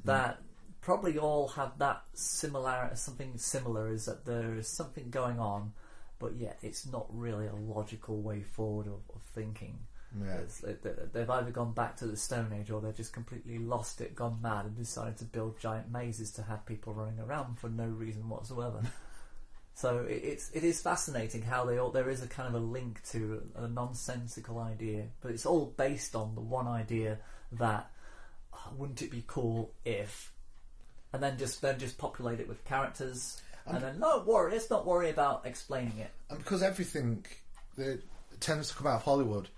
[0.04, 0.38] that
[0.86, 5.72] probably all have that similar something similar is that there is something going on
[6.20, 9.76] but yet it's not really a logical way forward of, of thinking
[10.24, 10.34] Yeah.
[10.36, 13.58] It's- they- they- they've either gone back to the stone age or they've just completely
[13.58, 17.58] lost it gone mad and decided to build giant mazes to have people running around
[17.58, 18.80] for no reason whatsoever
[19.74, 22.64] so it, it's it is fascinating how they all there is a kind of a
[22.64, 27.18] link to a nonsensical idea but it's all based on the one idea
[27.50, 27.90] that
[28.54, 30.32] "Oh, wouldn't it be cool if
[31.12, 34.86] and then just then just populate it with characters and then no worry let's not
[34.86, 37.24] worry about explaining it And because everything
[37.76, 38.00] that
[38.40, 39.48] tends to come out of Hollywood,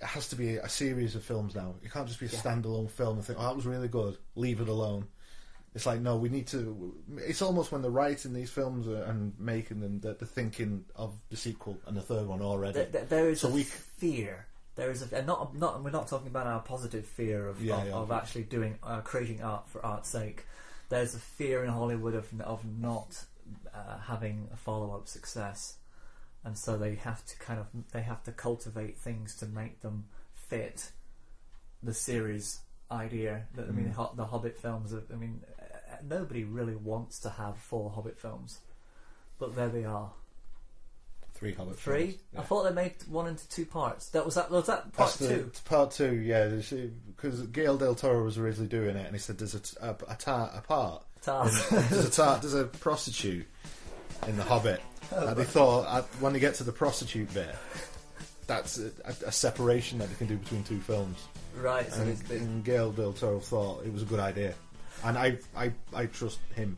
[0.00, 1.74] it has to be a series of films now.
[1.82, 2.38] It can't just be a Yeah.
[2.40, 5.06] standalone film and think, oh, that was really good, leave it alone.
[5.74, 6.94] It's like, no, we need to.
[7.16, 11.36] It's almost when they're writing these films and making them that they're thinking of the
[11.36, 12.84] sequel and the third one already.
[12.84, 16.06] There- there- is so a we, fear there is a and not not we're not
[16.08, 17.92] talking about our positive fear of Yeah, of, yeah.
[17.94, 20.44] of actually doing uh, creating art for art's sake.
[20.94, 23.24] There's a fear in Hollywood of of not
[23.74, 25.78] uh, having a follow up success,
[26.44, 30.04] and so they have to kind of they have to cultivate things to make them
[30.34, 30.92] fit
[31.82, 32.60] the series
[32.92, 33.48] idea.
[33.56, 34.14] That, I mean, Mm.
[34.14, 34.94] The Hobbit films.
[34.94, 38.60] Are, I mean, uh, nobody really wants to have four Hobbit films,
[39.40, 40.12] but there they are.
[41.34, 42.06] Three Hobbit Three.
[42.06, 42.40] films, yeah.
[42.40, 44.08] I thought they made one into two parts.
[44.10, 44.50] That was that.
[44.50, 45.50] Was that part That's the, two?
[45.64, 46.48] part two, yeah.
[46.48, 49.96] Because Gail Del Toro was originally doing it, and he said there's a, t- a,
[50.08, 51.04] a, tar, a part.
[51.22, 51.50] Tart.
[51.70, 53.46] there's a tar, there's a prostitute
[54.28, 54.80] in The Hobbit.
[55.10, 57.54] and they thought uh, when they get to the prostitute bit,
[58.46, 61.18] that's a, a, a separation that they can do between two films.
[61.60, 64.54] Right, so And, it's- and Gail Del Toro thought it was a good idea,
[65.04, 66.76] and I I, I trust him.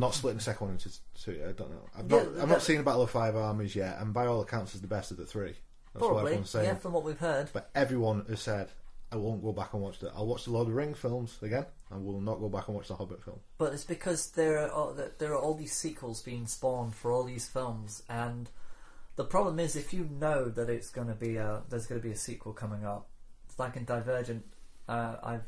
[0.00, 0.90] But not splitting the second one into
[1.22, 1.42] two.
[1.48, 1.88] I don't know.
[1.96, 4.26] I've Yeah, not, I've that- not seen the Battle of Five Armies yet, and by
[4.26, 5.54] all accounts, is the best of the three.
[5.92, 6.66] That's what Probably, everyone's saying.
[6.66, 7.48] yeah, from what we've heard.
[7.52, 8.68] But everyone has said,
[9.10, 10.12] I won't go back and watch the.
[10.14, 11.66] I'll watch the Lord of the Ring films again.
[11.90, 13.38] And will not go back and watch the Hobbit film.
[13.58, 17.12] But it's because there are all, that there are all these sequels being spawned for
[17.12, 18.50] all these films, and
[19.14, 22.06] the problem is if you know that it's going to be a there's going to
[22.06, 23.08] be a sequel coming up.
[23.48, 24.44] It's like in Divergent.
[24.88, 25.46] Uh, I've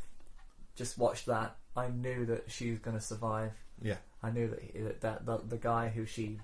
[0.76, 1.56] just watched that.
[1.76, 3.52] I knew that she's going to survive.
[3.82, 3.96] Yeah.
[4.22, 6.38] I knew that he, that, that the, the guy who she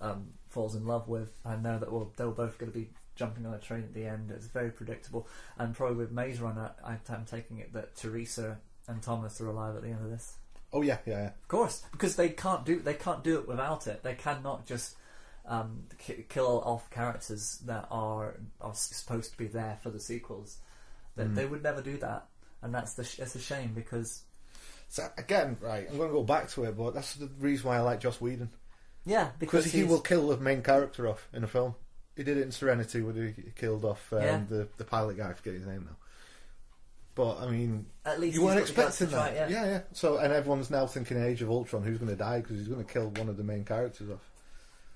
[0.00, 1.32] um, falls in love with.
[1.44, 4.04] I know that well, they're both going to be jumping on a train at the
[4.06, 4.30] end.
[4.30, 5.26] It's very predictable.
[5.58, 8.58] And probably with Maze Runner, I, I'm taking it that Teresa
[8.88, 10.36] and Thomas are alive at the end of this.
[10.72, 11.26] Oh yeah, yeah, yeah.
[11.28, 14.02] Of course, because they can't do they can't do it without it.
[14.02, 14.96] They cannot just
[15.46, 20.58] um, ki- kill off characters that are are supposed to be there for the sequels.
[21.14, 21.34] They, Mm.
[21.34, 22.26] they would never do that,
[22.62, 24.22] and that's the sh- it's a shame because
[24.88, 27.76] So again, right, I'm going to go back to it, but that's the reason why
[27.76, 28.50] I like Joss Whedon
[29.04, 31.74] yeah, because because he he's- will kill the main character off in a film.
[32.16, 34.40] He did it in Serenity when he killed off um, Yeah.
[34.48, 35.28] the the pilot guy.
[35.30, 35.96] I forget his name now.
[37.14, 39.34] But I mean, At least you he's weren't got the guts to expecting that.
[39.36, 39.80] try it, yeah, yeah.
[39.92, 42.84] So and everyone's now thinking Age of Ultron, who's going to die because he's going
[42.84, 44.30] to kill one of the main characters off.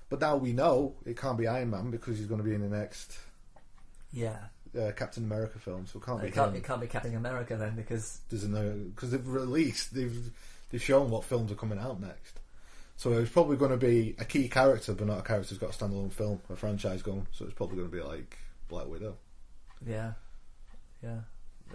[0.09, 2.61] But now we know it can't be Iron Man because he's going to be in
[2.61, 3.17] the next
[4.11, 4.37] yeah.
[4.79, 6.55] Uh, Captain America film, so it can't be It can't, him.
[6.57, 10.31] it can't be Captain America then because There's no because they've released they've
[10.71, 12.39] they've shown what films are coming out next.
[12.97, 15.73] So it's probably going to be a key character, but not a character who's got
[15.73, 17.25] a standalone film, a franchise going.
[17.31, 18.37] So it's probably going to be like
[18.69, 19.15] Black Widow.
[19.85, 20.13] yeah,
[21.03, 21.21] yeah.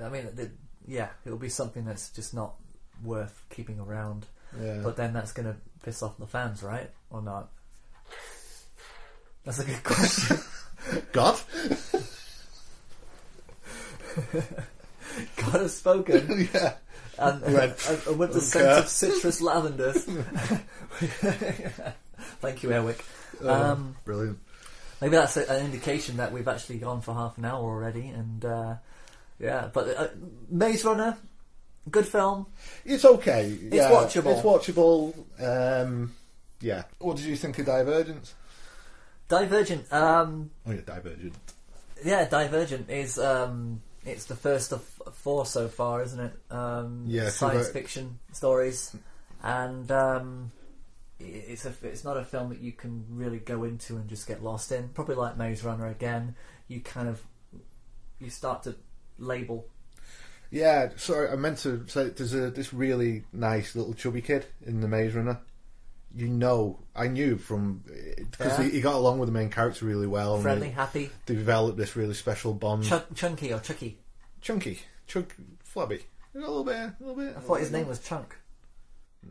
[0.02, 0.50] I mean, the,
[0.86, 2.54] yeah, it'll be something that's just not
[3.02, 4.26] worth keeping around.
[4.62, 4.80] Yeah.
[4.84, 6.90] But then that's going to piss off the fans, right?
[7.10, 7.50] Or not?
[9.44, 10.38] That's a good question.
[11.12, 11.38] God,
[15.36, 16.48] God has spoken.
[16.54, 16.74] yeah.
[17.18, 17.76] And, Red.
[17.88, 18.46] and, and with the Okay.
[18.46, 20.04] scent of citrus lavenders.
[22.40, 23.00] Thank you, Erwick.
[23.42, 24.38] Oh, Um, brilliant.
[25.00, 28.08] maybe that's a, an indication that we've actually gone for half an hour already.
[28.08, 28.74] And uh,
[29.38, 30.08] yeah, but uh,
[30.50, 31.16] Maze Runner,
[31.90, 32.46] good film.
[32.84, 33.46] It's okay.
[33.50, 34.32] It's yeah, watchable.
[34.32, 35.14] It's watchable.
[35.42, 36.14] Um,
[36.60, 36.84] yeah.
[36.98, 38.34] What did you think of Divergent?
[39.28, 39.92] Divergent.
[39.92, 41.34] Um, Oh yeah, Divergent.
[42.04, 46.32] yeah, Divergent is um, it's the first of four so far, isn't it?
[46.50, 48.94] Um, Yeah, science fiction stories,
[49.42, 50.52] and um,
[51.18, 54.42] it's a it's not a film that you can really go into and just get
[54.42, 54.88] lost in.
[54.90, 56.36] Probably like Maze Runner again,
[56.68, 57.20] you kind of
[58.20, 58.76] you start to
[59.18, 59.66] label.
[60.50, 64.80] Yeah, sorry, I meant to say there's a this really nice little chubby kid in
[64.80, 65.40] the Maze Runner.
[66.14, 67.82] You know, I knew from
[68.16, 68.64] because Yeah.
[68.64, 70.34] he, he got along with the main character really well.
[70.34, 71.10] and Friendly, happy.
[71.26, 72.84] Developed this really special bond.
[72.84, 73.98] Chunk, chunky or Chucky?
[74.40, 76.00] Chunky, chunk, flabby,
[76.34, 77.34] a little bit, a little bit.
[77.36, 78.34] I thought his name was Chunk.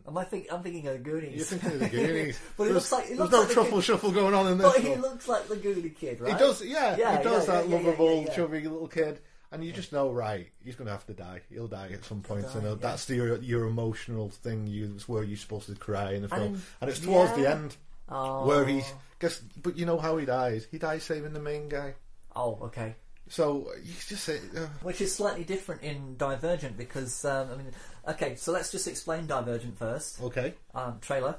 [0.08, 1.36] Am I think I'm thinking of the Goonies?
[1.38, 2.38] You're thinking of the Goonies.
[2.58, 4.74] but There's- looks like there's looks no like the truffle shuffle going on in this.
[4.74, 6.34] But he looks like the Goonie kid, right?
[6.34, 9.20] He does, yeah, yeah he does yeah, that lovable, chubby little kid,
[9.56, 10.48] and you just know, right?
[10.64, 11.42] He's going to have to die.
[11.50, 12.76] He'll die at some point, Die, and yeah.
[12.80, 14.68] that's the, your your emotional thing.
[14.68, 17.34] You it's where you're supposed to cry in the And film, in- and it's towards
[17.34, 17.76] the end
[18.10, 18.46] Oh.
[18.46, 18.86] where he's.
[19.20, 20.68] Guess, but you know how he dies?
[20.70, 21.96] He dies saving the main guy.
[22.36, 22.96] Oh, okay.
[23.30, 27.72] So you just say, uh, Which is slightly different in Divergent because um, I mean,
[28.10, 30.22] okay, so let's just explain Divergent first.
[30.22, 31.38] okay, Um, trailer.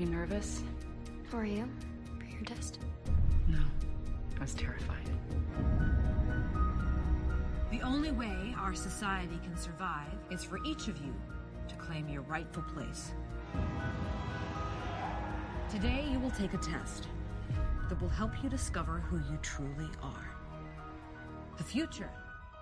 [0.00, 0.62] You nervous?
[1.28, 1.68] For you?
[2.18, 2.78] For your test?
[3.48, 3.58] No.
[4.34, 5.10] I was terrified.
[7.70, 11.14] The only way our society can survive is for each of you
[11.68, 13.12] to claim your rightful place.
[15.70, 17.08] Today, you will take a test
[17.90, 20.34] that will help you discover who you truly are.
[21.58, 22.08] The future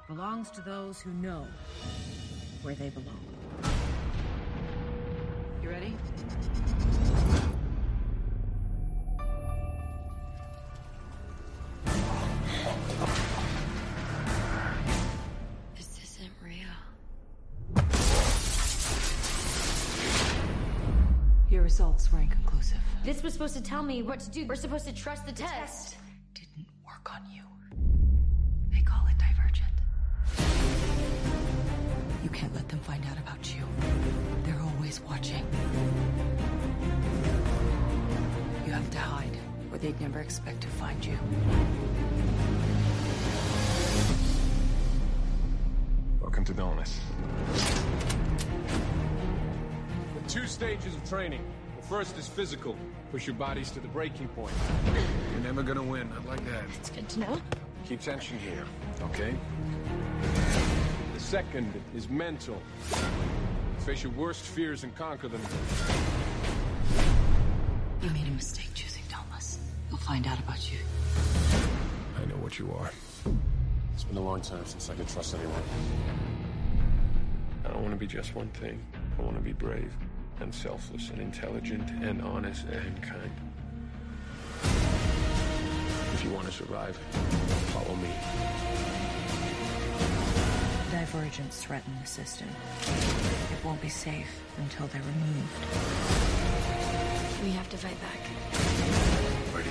[0.08, 1.46] belongs to those who know
[2.62, 3.24] where they belong.
[5.62, 5.94] You ready?
[23.38, 24.44] Supposed to tell me what to do.
[24.48, 25.94] We're supposed to trust the, test.
[26.34, 27.42] Didn't work on you.
[28.72, 29.70] They call it divergent.
[32.24, 33.62] You can't let them find out about you.
[34.42, 35.46] They're always watching.
[38.66, 39.38] You have to hide,
[39.70, 41.16] or they'd never expect to find you.
[46.20, 46.98] Welcome to Dauntless.
[50.26, 51.44] Two stages of training.
[51.88, 52.76] The first is physical.
[53.10, 54.52] Push your bodies to the breaking point.
[55.32, 56.64] You're never gonna win, not like that.
[56.78, 57.40] It's good to know.
[57.86, 58.66] Keep tension here,
[59.04, 59.34] okay?
[61.14, 62.60] The second is mental.
[63.86, 65.40] Face your worst fears and conquer them.
[68.02, 69.58] You made a mistake choosing Dauntless.
[69.88, 70.80] They'll find out about you.
[72.20, 72.90] I know what you are.
[73.94, 75.62] It's been a long time since I could trust anyone.
[77.64, 78.78] I don't want to be just one thing.
[79.18, 79.96] I want to be brave
[80.40, 83.30] and selfless and intelligent and honest and kind.
[86.14, 86.96] If you want to survive,
[87.72, 88.08] follow me.
[90.90, 92.48] Divergents threaten the system.
[93.52, 94.26] It won't be safe
[94.58, 95.52] until they're removed.
[97.44, 99.54] We have to fight back.
[99.54, 99.70] Ready?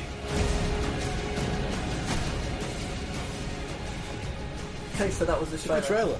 [4.96, 5.82] Okay, so that was the It's a trailer.
[5.82, 6.18] good trailer.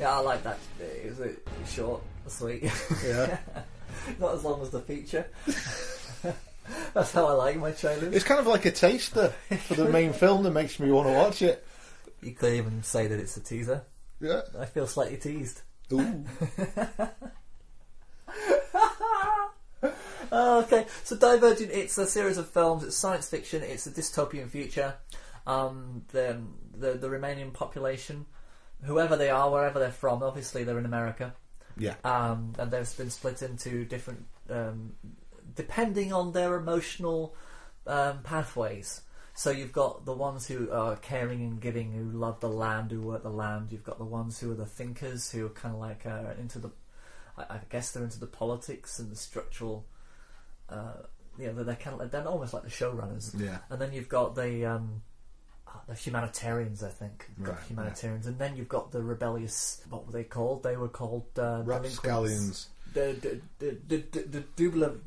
[0.00, 0.58] Yeah, I like that.
[0.80, 2.70] It was short, sweet.
[3.04, 3.38] Yeah.
[4.20, 5.26] Not as long as the feature.
[6.94, 8.14] That's how I like my trailers.
[8.14, 9.28] It's kind of like a taster
[9.66, 11.66] for the main film that makes me want to watch it.
[12.22, 13.82] You could even say that it's a teaser.
[14.20, 14.42] Yeah.
[14.58, 15.60] I feel slightly teased.
[15.92, 16.24] Ooh.
[20.36, 24.48] Oh, okay, so Divergent, it's a series of films, it's science fiction, it's a dystopian
[24.48, 24.94] future.
[25.46, 26.40] Um, the,
[26.76, 28.26] the, the remaining population,
[28.82, 31.34] whoever they are, wherever they're from, obviously they're in America.
[31.76, 31.94] Yeah.
[32.04, 34.94] Um, and they've been split into different, um,
[35.54, 37.34] depending on their emotional
[37.86, 39.02] um, pathways.
[39.36, 43.00] So you've got the ones who are caring and giving, who love the land, who
[43.00, 43.72] work the land.
[43.72, 46.60] You've got the ones who are the thinkers, who are kind of like uh, into
[46.60, 46.70] the,
[47.36, 49.86] I, I guess they're into the politics and the structural.
[50.68, 51.02] Uh,
[51.36, 53.38] you know, they're kind of they're almost like the showrunners.
[53.38, 53.58] Yeah.
[53.70, 55.02] And then you've got the um,
[55.86, 57.28] the humanitarians, I think.
[57.38, 59.82] Right, humanitarians, and then you've got the rebellious.
[59.90, 60.62] What were they called?
[60.62, 61.62] They were called uh.
[61.64, 62.68] Rapscallions.
[62.92, 64.98] The the the the the, the Dubla.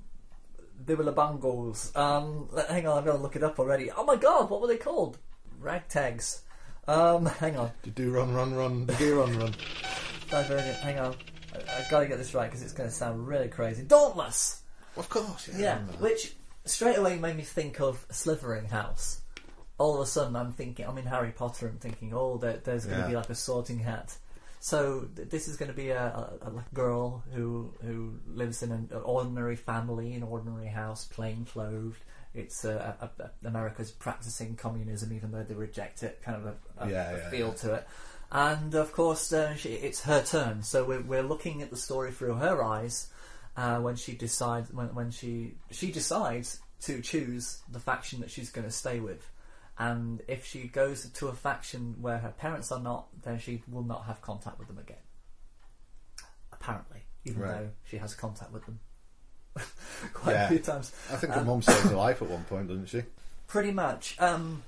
[0.86, 3.90] Dubla Um, hang on, I've got to look it up already.
[3.92, 5.18] Oh my god, what were they called?
[5.62, 6.42] Ragtags.
[6.88, 7.72] Um, hang on.
[7.84, 9.56] Do do run run run do run run.
[10.30, 10.78] Divergent.
[10.78, 11.16] Hang on.
[11.54, 13.84] I, I've got to get this right because it's going to sound really crazy.
[13.84, 14.62] Dauntless.
[14.96, 15.58] Of course, yeah.
[15.58, 16.02] Yeah, I remember that.
[16.02, 19.22] which straight away made me think of Slytherin House.
[19.78, 21.68] All of a sudden, I'm thinking, I'm in Harry Potter.
[21.68, 23.10] I'm thinking, oh, there, there's going to Yeah.
[23.10, 24.18] be like a sorting hat.
[24.60, 28.72] So th- this is going to be a, a, a girl who who lives in
[28.72, 32.00] an ordinary family, an ordinary house, plain clothed.
[32.34, 36.22] It's uh, a, America's practicing communism, even though they reject it.
[36.24, 37.88] Kind of a, Yeah, a yeah, feel to it.
[38.32, 40.64] And of course, uh, she, it's her turn.
[40.64, 43.10] So we're, we're looking at the story through her eyes
[43.56, 48.50] uh, when she decides when, when she she decides to choose the faction that she's
[48.52, 49.28] going to stay with.
[49.80, 53.84] And if she goes to a faction where her parents are not, then she will
[53.84, 54.98] not have contact with them again.
[56.52, 57.52] Apparently, even Right.
[57.60, 58.80] though she has contact with them
[60.14, 60.46] quite Yeah.
[60.46, 60.92] a few times.
[61.12, 63.04] I think her Um, mum saved her life at one point, doesn't she?
[63.48, 64.20] Pretty much.
[64.20, 64.64] Um,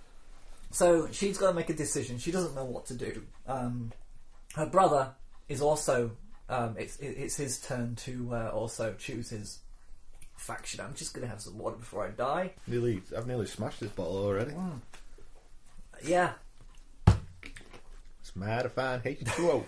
[0.71, 2.17] so she's got to make a decision.
[2.19, 3.25] She doesn't know what to do.
[3.47, 3.91] Um,
[4.55, 5.15] her brother
[5.47, 6.11] is also.
[6.49, 9.59] Um, it's it- it's his turn to uh, also choose his
[10.35, 10.79] faction.
[10.79, 12.53] I'm just going to have some water before I die.
[12.65, 14.53] Nearly, I've nearly smashed this bottle already.
[16.03, 16.33] Yeah,
[18.21, 19.63] It's mad if I H2O.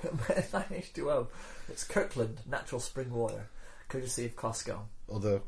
[0.51, 1.27] H2O.
[1.69, 3.47] It's Kirkland natural spring water,
[3.89, 4.79] courtesy of Costco.
[5.13, 5.41] Other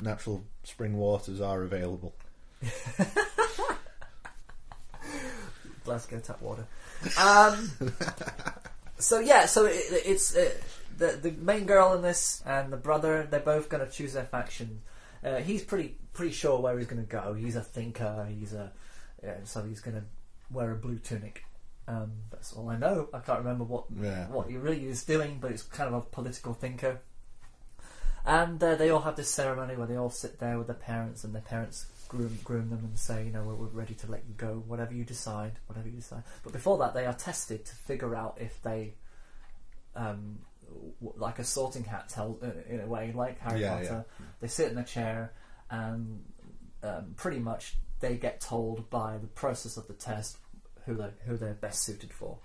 [0.00, 2.14] natural spring waters are available.
[5.84, 6.66] Glasgow tap water.
[7.20, 7.70] Um,
[8.98, 10.50] so yeah, so it, it's uh,
[10.96, 13.26] the the main girl in this and the brother.
[13.28, 14.82] They're both going to choose their faction.
[15.24, 17.34] Uh, he's pretty pretty sure where he's going to go.
[17.34, 18.28] He's a thinker.
[18.30, 18.70] He's a
[19.22, 20.04] yeah, so he's going to
[20.52, 21.44] wear a blue tunic.
[21.88, 23.08] Um, that's all I know.
[23.12, 24.28] I can't remember what Yeah.
[24.28, 27.00] what he really is doing, but it's kind of a political thinker.
[28.24, 31.24] And uh, they all have this ceremony where they all sit there with their parents,
[31.24, 34.22] and their parents groom, groom them and say, you know, we're, we're ready to let
[34.28, 36.22] you go, whatever you decide, whatever you decide.
[36.44, 38.94] But before that, they are tested to figure out if they
[39.96, 40.38] um,
[41.00, 44.04] w- like a sorting hat tell uh, in a way, like Harry Yeah, Potter.
[44.40, 45.32] They sit in a chair,
[45.70, 46.22] and
[46.84, 50.36] um, pretty much they get told by the process of the test
[50.86, 52.38] who they who they're best suited for.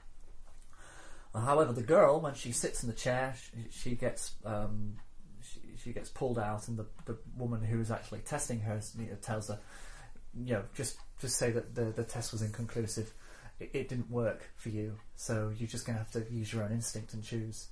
[1.34, 4.96] Uh, However, the girl, when she sits in the chair, she, she gets um,
[5.42, 8.80] she, she gets pulled out, and the, the woman who's actually testing her
[9.22, 9.60] tells her,
[10.34, 13.14] you know, just just say that the the test was inconclusive.
[13.60, 16.64] It, it didn't work for you, so you're just going to have to use your
[16.64, 17.68] own instinct and choose.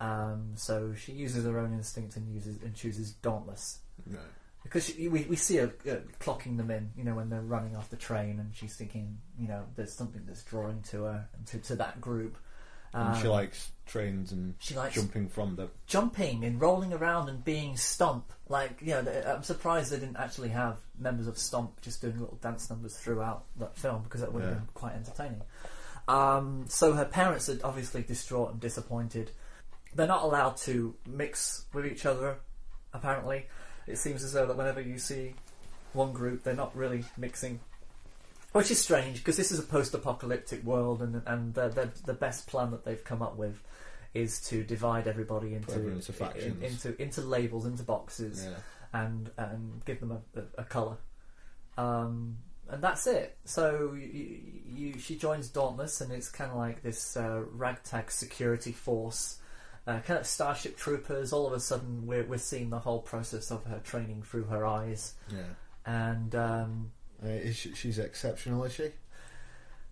[0.00, 4.20] Um, so she uses her own instinct and uses and chooses Dauntless Right.
[4.62, 7.90] Because we we see her uh, clocking them in, you know, when they're running off
[7.90, 11.58] the train, and she's thinking, you know, there's something that's drawing to her and to,
[11.58, 12.36] to that group.
[12.92, 15.70] And she Um, likes trains and she likes- jumping from them.
[15.86, 18.32] jumping and rolling around and being Stomp.
[18.48, 22.38] Like, you know, I'm surprised they didn't actually have members of Stomp just doing little
[22.42, 24.58] dance numbers throughout that film because that would have Yeah.
[24.58, 25.42] been quite entertaining.
[26.08, 29.30] Um, so her parents are obviously distraught and disappointed.
[29.94, 32.38] They're not allowed to mix with each other,
[32.92, 33.46] apparently.
[33.90, 35.34] It seems as though that whenever you see
[35.92, 37.60] one group, they're not really mixing.
[38.52, 42.46] Which is strange because this is a post-apocalyptic world, and and the, the the best
[42.48, 43.60] plan that they've come up with
[44.12, 46.12] is to divide everybody into into
[46.48, 49.00] in- into into labels, into boxes, Yeah.
[49.02, 50.96] and and give them a, a, a color.
[51.78, 52.38] Um,
[52.68, 53.36] and that's it.
[53.44, 54.38] So you,
[54.68, 59.38] you, she joins Dauntless, and it's kind of like this uh, ragtag security force,
[59.86, 61.32] uh, kind of Starship Troopers.
[61.32, 64.64] All of a sudden, we're we're seeing the whole process of her training through her
[64.66, 65.42] eyes, Yeah.
[65.86, 66.90] and um,
[67.22, 68.90] Uh, is she, she's exceptional, is she?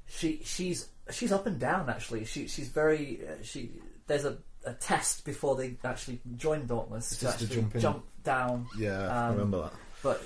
[0.07, 2.25] she she's she's up and down actually.
[2.25, 3.73] She she's very uh, she.
[4.07, 8.67] There's a, a test before they actually join Dauntless It's to actually jump jump down.
[8.79, 9.73] Yeah, I um, remember that.
[10.03, 10.23] But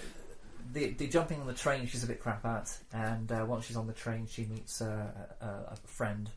[0.73, 3.77] the the jumping on the train, she's a bit crap at, and uh, once she's
[3.77, 5.07] on the train, she meets uh,
[5.41, 6.37] a, a friend th-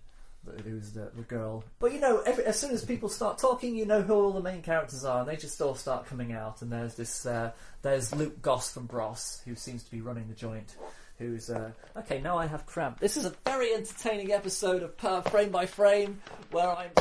[0.64, 1.64] who's the, the girl.
[1.80, 4.42] But you know, every, as soon as people start talking, you know who all the
[4.42, 6.62] main characters are, and they just all start coming out.
[6.62, 10.36] And there's this uh, there's Luke Goss from Bros, who seems to be running the
[10.36, 10.76] joint.
[11.18, 12.20] Who's uh, okay?
[12.22, 13.00] Now I have cramp.
[13.00, 16.22] This is a very entertaining episode of Per Frame by Frame,
[16.52, 16.92] where I'm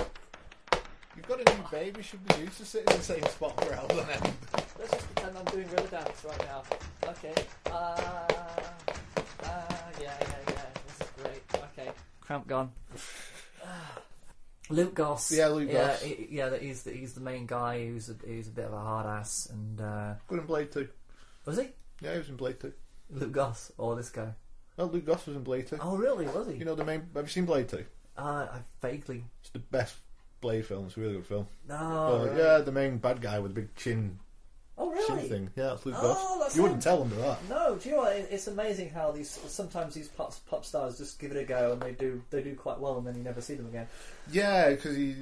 [1.16, 2.02] You've got a new baby.
[2.02, 4.32] Should be used to sitting in the same spot for hours on end.
[4.78, 6.62] Let's just pretend I'm doing river dance right now.
[7.08, 7.34] Okay.
[7.66, 9.62] Uh, uh,
[10.00, 10.62] yeah, yeah, yeah.
[10.86, 11.42] This is great.
[11.78, 11.90] Okay.
[12.20, 12.72] Cramp gone.
[14.70, 15.30] Luke Goss.
[15.30, 16.02] Yeah, Luke yeah, Goss.
[16.02, 18.72] he- yeah, that he's the, he's the main guy who's a, who's a bit of
[18.72, 20.88] a hard ass and uh, Good in Blade 2.
[21.44, 21.68] was he
[22.00, 22.72] Yeah, he was in Blade 2.
[23.10, 24.30] Luke Goss or this guy?
[24.78, 25.78] Oh, Luke Goss was in Blade 2.
[25.80, 26.26] Oh, really?
[26.26, 26.54] Was he?
[26.54, 27.02] You know the main.
[27.14, 27.84] Have you seen Blade 2?
[28.16, 29.24] Uh, I vaguely.
[29.42, 29.96] It's the best
[30.40, 30.86] Blade film.
[30.86, 31.46] It's a really good film.
[31.68, 32.18] No.
[32.24, 32.38] But, right.
[32.38, 34.18] Yeah, the main bad guy with the big chin,
[34.76, 35.28] Oh, really?
[35.28, 35.50] thing.
[35.54, 36.90] Yeah, that's Luke Oh, that's You wouldn't him.
[36.92, 37.38] tell under that.
[37.48, 38.16] No, do you know what?
[38.16, 41.72] It- It's amazing how these sometimes these pop, pop stars just give it a go
[41.72, 43.86] and they do they do quite well and then you never see them again.
[44.32, 45.14] Yeah, because he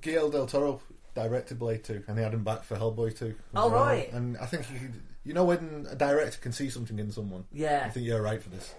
[0.00, 0.80] Guillermo del Toro
[1.14, 3.26] directed Blade 2 and they had him back for Hellboy 2.
[3.26, 3.82] as Oh, well.
[3.84, 4.12] right.
[4.12, 4.76] And I think he,
[5.24, 7.44] you know when a director can see something in someone.
[7.52, 7.84] Yeah.
[7.86, 8.72] I think you're right for this.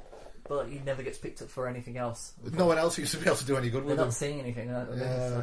[0.47, 2.31] But he never gets picked up for anything else.
[2.53, 4.39] No one else used to be able to do any good They're with not seeing
[4.39, 4.69] anything.
[4.69, 5.41] Yeah.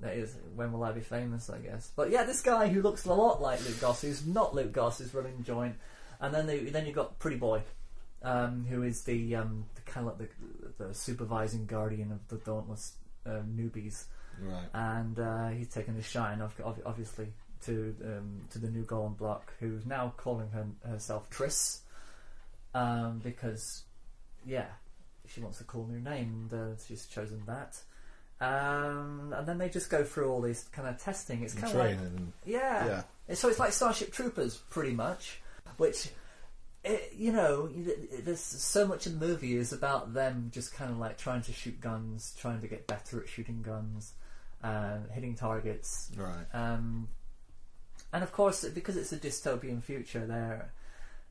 [0.00, 1.48] That is when will I be famous?
[1.48, 1.90] I guess.
[1.96, 5.00] But yeah, this guy who looks a lot like Luke Goss, who's not Luke Goss,
[5.00, 5.76] is running the joint,
[6.20, 7.62] and then they, then you've got Pretty Boy,
[8.22, 10.30] um, who is the, um, the kind of like
[10.78, 12.92] the, the supervising guardian of the Dauntless
[13.24, 14.04] uh, newbies,
[14.38, 14.66] Right.
[14.74, 17.28] and uh, he's taken his shine, ob- ob- obviously,
[17.64, 21.80] to um, to the new Golem Block, who's now calling her, herself Tris,
[22.74, 23.84] um, because
[24.44, 24.66] yeah,
[25.26, 27.80] she wants a cool new name, and uh, she's chosen that.
[28.40, 31.42] Um, and then they just go through all this kind of testing.
[31.42, 32.86] It's kind of like and- yeah.
[32.86, 33.02] yeah.
[33.28, 35.40] And So it's like Starship Troopers, pretty much,
[35.76, 36.10] which.
[36.88, 37.68] It, you know,
[38.22, 41.52] there's so much in the movie is about them just kind of like trying to
[41.52, 44.12] shoot guns, trying to get better at shooting guns,
[44.62, 46.44] uh, hitting targets, Right.
[46.54, 47.08] um,
[48.12, 50.70] and of course, because it's a dystopian future, they're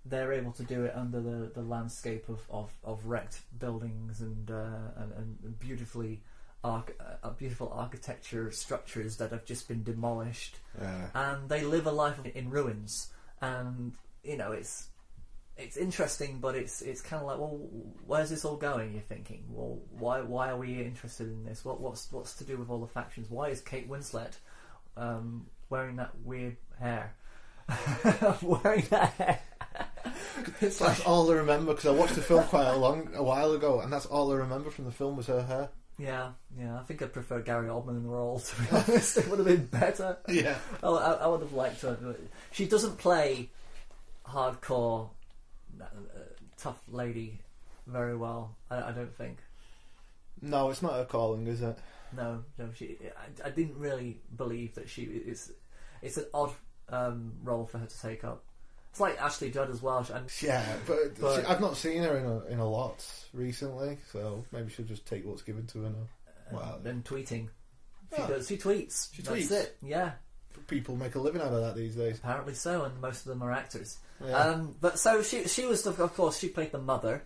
[0.06, 4.52] they're able to do it under the, the landscape of, of, of wrecked buildings and
[4.52, 5.14] uh, and,
[5.46, 6.22] and beautifully
[6.66, 11.08] arch- uh, beautiful architecture structures that have just been demolished, Yeah.
[11.14, 13.12] and they live a life in ruins.
[13.42, 13.94] And
[14.24, 14.88] you know, it's
[15.58, 17.60] it's interesting, but it's it's kind of like, well,
[18.06, 18.94] where's this all going?
[18.94, 21.64] You're thinking, well, why why are we interested in this?
[21.64, 23.30] What what's what's to do with all the factions?
[23.30, 24.34] Why is Kate Winslet
[24.98, 27.14] um, wearing that weird hair?
[28.42, 29.40] wearing that hair.
[30.62, 33.24] it's That's like, all I remember because I watched the film quite a long a
[33.24, 35.70] while ago, and that's all I remember from the film was her hair.
[35.98, 36.80] Yeah, yeah.
[36.80, 38.40] I think I prefer Gary Oldman in the role.
[38.46, 40.18] To be honest, it would have been better.
[40.28, 40.58] Yeah.
[40.84, 42.16] I, I, I would have liked her.
[42.52, 43.50] She doesn't play
[44.28, 45.10] hardcore
[45.82, 45.86] uh,
[46.58, 47.40] tough lady
[47.88, 48.56] very well.
[48.70, 49.38] I, I don't think.
[50.42, 51.78] No, it's not her calling, is it?
[52.16, 52.70] no, no.
[52.76, 55.04] She, I, I didn't really believe that she.
[55.04, 55.52] It's
[56.02, 56.52] it's an odd
[56.90, 58.44] um, role for her to take up.
[58.96, 60.08] It's like Ashley Judd as well.
[60.14, 63.98] And Yeah, but, But- she, I've not seen her in a, in a lot recently,
[64.10, 66.08] so maybe she'll just take what's given to her now.
[66.58, 66.80] Wow.
[66.86, 67.50] and tweeting.
[68.16, 68.28] She Yeah.
[68.28, 68.48] does.
[68.48, 69.14] She tweets.
[69.14, 69.52] She That's tweets.
[69.52, 69.78] it.
[69.82, 70.14] Yeah.
[70.68, 72.20] People make a living out of that these days.
[72.20, 73.98] Apparently so, and most of them are actors.
[74.26, 74.32] Yeah.
[74.38, 77.24] Um, but so she she was the, of course she played the mother,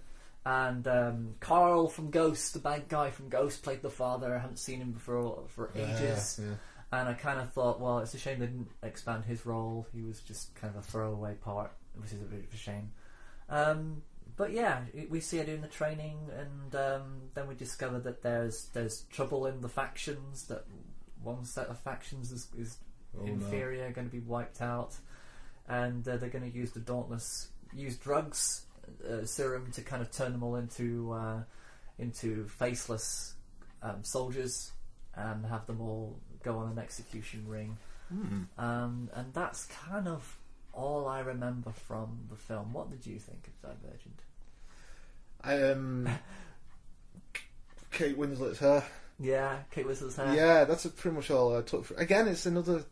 [0.47, 4.33] and um, Carl from Ghost, the bad guy from Ghost, played the father.
[4.35, 6.55] I haven't seen him for for Yeah, ages, yeah.
[6.91, 9.87] And I kind of thought, well, it's a shame they didn't expand his role.
[9.93, 12.91] He was just kind of a throwaway part, which is a bit of a shame.
[13.49, 14.01] Um,
[14.35, 18.69] but yeah, we see her doing the training, and um, then we discover that there's
[18.73, 20.45] there's trouble in the factions.
[20.47, 20.65] That
[21.21, 22.77] one set of factions is, is
[23.17, 23.33] Oh, no.
[23.33, 24.95] inferior, going to be wiped out,
[25.67, 28.65] and uh, they're going to use the Dauntless use drugs
[29.07, 31.41] uh, serum to kind of turn them all into uh,
[31.97, 33.33] into faceless
[33.81, 34.71] um, soldiers
[35.15, 37.77] and have them all go on an execution ring.
[38.09, 38.43] Hmm.
[38.57, 40.37] Um, and that's kind of
[40.73, 42.73] all I remember from the film.
[42.73, 44.19] What did you think of Divergent?
[45.43, 46.09] Um,
[47.91, 48.83] Kate Winslet's hair.
[49.19, 50.33] Yeah, Kate Winslet's hair.
[50.33, 51.85] Yeah, that's pretty much all I took.
[51.85, 52.83] For, again, it's another.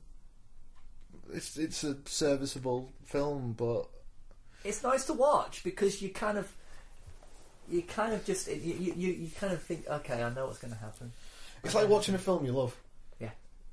[1.34, 3.88] It's it's a serviceable film, but
[4.64, 6.50] it's nice to watch because you kind of
[7.70, 10.74] you kind of just you, you, you kind of think okay I know what's going
[10.74, 11.12] to happen
[11.64, 12.76] it's like watching a film you love.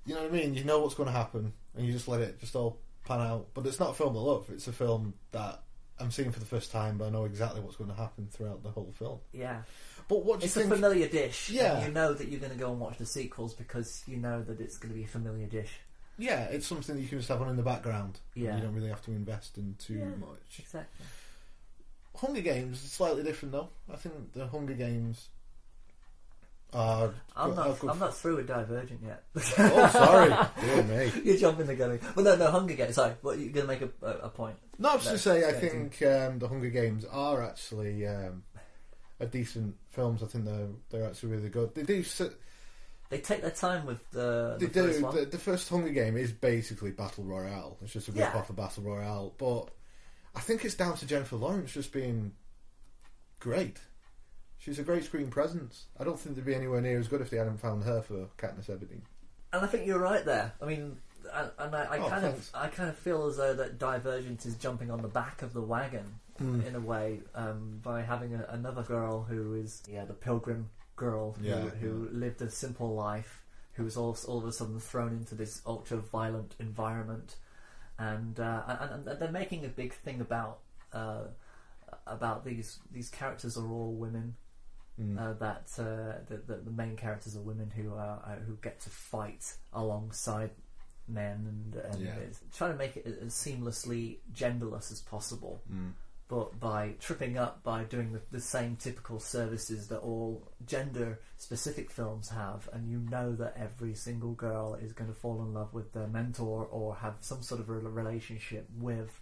[0.07, 0.55] You know what I mean?
[0.55, 3.49] You know what's going to happen, and you just let it just all pan out.
[3.55, 4.47] But it's not a film I love.
[4.53, 5.63] It's a film that
[5.99, 8.63] I'm seeing for the first time, but I know exactly what's going to happen throughout
[8.63, 9.19] the whole film.
[9.33, 9.63] yeah
[10.09, 11.87] But what do it's you a familiar dish Yeah.
[11.87, 14.61] you know that you're going to go and watch the sequels because you know that
[14.61, 15.71] it's going to be a familiar dish
[16.19, 18.19] Yeah, it's something that you can just have on in the background.
[18.35, 18.57] Yeah.
[18.57, 20.59] you don't really have to invest in too Yeah, much.
[20.59, 21.07] exactly
[22.17, 23.69] Hunger Games is slightly different though.
[23.93, 25.29] I think the Hunger Games
[26.75, 27.15] are.
[27.37, 29.23] I'm not I'm not through with Divergent yet
[29.59, 30.35] Oh, sorry.
[30.61, 31.13] Dear me.
[31.25, 33.83] you're jumping the gun well no no Hunger Games sorry what you're going to make
[33.83, 37.05] a, a, a point No, I was to say, I think um, the Hunger Games
[37.05, 38.43] are actually um,
[39.21, 40.23] a decent films.
[40.23, 41.75] I think they're they're actually really good.
[41.75, 42.01] They do.
[42.01, 42.23] s-
[43.11, 44.87] they take their time with the, They the do.
[44.89, 47.77] first one The, the first Hunger Game is basically Battle Royale.
[47.83, 48.39] It's just a rip Yeah.
[48.39, 49.69] off of Battle Royale, but
[50.35, 52.33] I think it's down to Jennifer Lawrence just being
[53.39, 53.79] great.
[54.65, 55.87] She's a great screen presence.
[56.01, 58.29] I don't think they'd be anywhere near as good if they hadn't found her for
[58.39, 59.03] Katniss Everdeen.
[59.53, 60.53] And I think you're right there.
[60.61, 60.97] I mean,
[61.33, 62.49] and, and I, I Oh, kind thanks.
[62.49, 65.53] of, I kind of feel as though that Divergent is jumping on the back of
[65.53, 66.05] the wagon
[66.43, 66.67] Mm.
[66.67, 71.35] in a way um, by having a, another girl who is, yeah, the pilgrim girl
[71.41, 73.45] who, Yeah, who lived a simple life,
[73.75, 77.37] who was all, all of a sudden thrown into this ultra violent environment,
[78.01, 80.59] and, uh, and and they're making a big thing about
[80.93, 81.27] uh,
[82.07, 84.35] about these these characters are all women
[85.01, 85.19] Mm.
[85.19, 88.79] uh, that uh, the, the the main characters are women who are uh, who get
[88.83, 90.51] to fight alongside
[91.09, 92.15] men and, and Yeah.
[92.53, 95.61] trying to make it as seamlessly genderless as possible.
[95.73, 95.93] Mm.
[96.29, 101.91] But by tripping up by doing the, the same typical services that all gender specific
[101.91, 105.75] films have, and you know that every single girl is going to fall in love
[105.75, 109.21] with their mentor or have some sort of a relationship with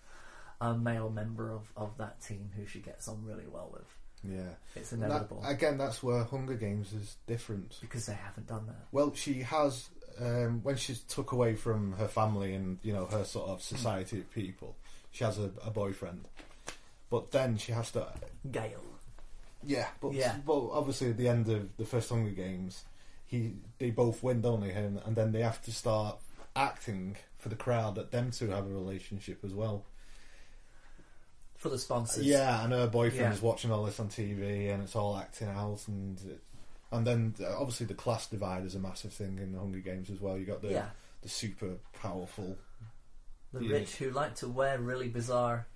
[0.60, 3.96] a male member of, of that team who she gets on really well with.
[4.24, 5.42] Yeah, It's And that- inevitable.
[5.44, 8.86] again, that's where Hunger Games is different because they haven't done that.
[8.92, 9.88] Well, she has
[10.20, 14.20] um, when she's took away from her family and you know her sort of society
[14.20, 14.76] of people.
[15.10, 16.28] She has a, a boyfriend,
[17.10, 18.06] but then she has to.
[18.50, 18.84] Gale.
[19.64, 20.36] Yeah, but Yeah.
[20.46, 22.84] but obviously at the end of the first Hunger Games,
[23.26, 24.70] he they both win, don't they?
[24.72, 26.18] And, and then they have to start
[26.54, 29.84] acting for the crowd that them two have a relationship as well.
[31.62, 32.24] For the sponsors.
[32.26, 33.32] Yeah, and her boyfriend Yeah.
[33.32, 36.18] is watching all this on TV, and it's all acting out, and
[36.90, 40.10] and then uh, obviously the class divide is a massive thing in the Hunger Games
[40.10, 40.36] as well.
[40.36, 40.86] You got the Yeah.
[41.22, 42.56] the super powerful,
[43.52, 43.72] The Yeah.
[43.76, 45.66] rich who like to wear really bizarre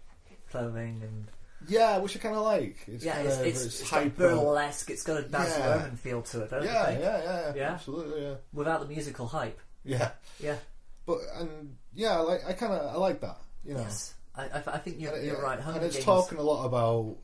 [0.50, 1.28] clothing and
[1.68, 2.78] yeah, which I kind of like.
[2.88, 4.10] It's yeah, kind it's, it's, it's, hyper.
[4.10, 4.90] burlesque.
[4.90, 5.52] It's got a Baz.
[5.52, 7.00] Luhrmann feel to it, don't yeah, you think?
[7.00, 7.72] yeah, yeah, Yeah?
[7.74, 9.58] absolutely, yeah, Without the musical hype.
[9.84, 10.10] yeah.
[10.40, 10.56] Yeah.
[11.06, 13.38] But and yeah, I like I kind of I like that.
[13.64, 14.14] You know, Yes.
[14.36, 15.58] I, I, I think you're, And you're right.
[15.58, 16.04] Hunger and it's Games.
[16.04, 17.16] talking a lot about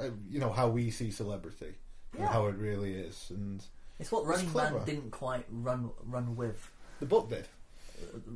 [0.00, 1.74] uh, you know how we see celebrity
[2.18, 3.62] and how it really is, and
[3.98, 6.70] It's what it's Running Man didn't quite run run with.
[7.00, 7.46] the book did.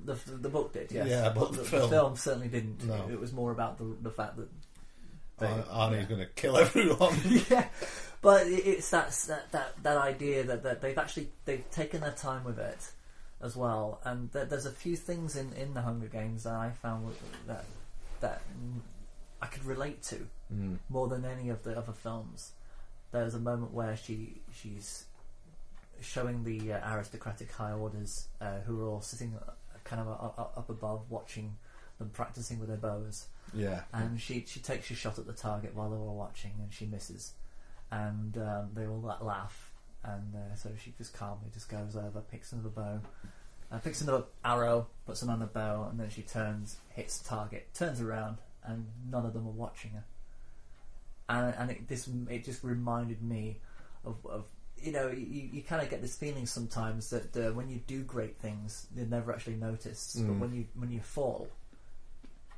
[0.05, 1.09] The, the, the book did, yes.
[1.09, 2.85] Yeah, but the, the the film- film certainly didn't.
[2.85, 3.09] No.
[3.11, 4.49] It was more about the the fact that
[5.39, 7.17] they- Ar- Arnie's going to kill everyone.
[7.51, 7.67] yeah,
[8.21, 12.45] but it's that that that, that idea that, that they've actually they've taken their time
[12.45, 12.91] with it
[13.41, 17.15] as well, and there's a few things in, in the Hunger Games that I found
[17.47, 17.65] that
[18.25, 18.41] that
[19.43, 20.19] I could relate to
[20.53, 20.79] Mm.
[20.91, 22.53] more than any of the other films.
[23.13, 25.07] There's a moment where she she's
[26.01, 29.53] showing the uh, aristocratic high orders uh, who are all sitting uh,
[29.85, 31.57] kind of uh, uh, up above, watching
[31.99, 33.27] them practicing with their bows.
[33.55, 33.83] Yeah.
[33.93, 36.85] And she she takes a shot at the target while they're all watching, and she
[36.87, 37.33] misses,
[37.91, 39.73] and um, they all laugh,
[40.05, 43.01] and uh, so she just calmly just goes over, picks another bow,
[43.75, 47.29] uh, picks another arrow, puts it on the bow, and then she turns, hits the
[47.29, 50.05] target, turns around, and none of them are watching her.
[51.29, 53.59] And and it this it just reminded me
[54.05, 54.45] of, of
[54.77, 58.03] you know you, you kind of get this feeling sometimes that uh, when you do
[58.03, 60.39] great things, they're never actually noticed, but Mm.
[60.39, 61.49] when you when you fall,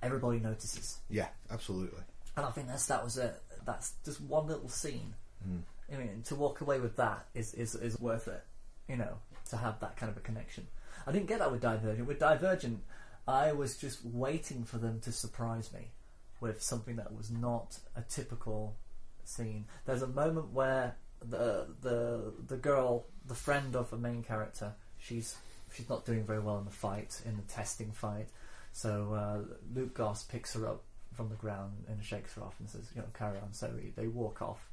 [0.02, 0.98] everybody notices.
[1.08, 2.02] Yeah, absolutely.
[2.36, 5.14] And I think that's that was a that's just one little scene.
[5.48, 5.62] Mm.
[5.92, 8.42] I mean, to walk away with that is, is is worth it.
[8.88, 9.18] You know,
[9.50, 10.66] to have that kind of a connection.
[11.06, 12.06] I didn't get that with Divergent.
[12.06, 12.82] With Divergent,
[13.28, 15.92] I was just waiting for them to surprise me
[16.40, 18.76] with something that was not a typical
[19.24, 19.66] scene.
[19.84, 25.36] There's a moment where the the the girl, the friend of the main character, she's
[25.72, 28.28] she's not doing very well in the fight, in the testing fight.
[28.72, 30.82] So uh, Luke Goss picks her up
[31.14, 33.90] from the ground and shakes her off and says, "You know, carry on." So he,
[33.90, 34.70] they walk off,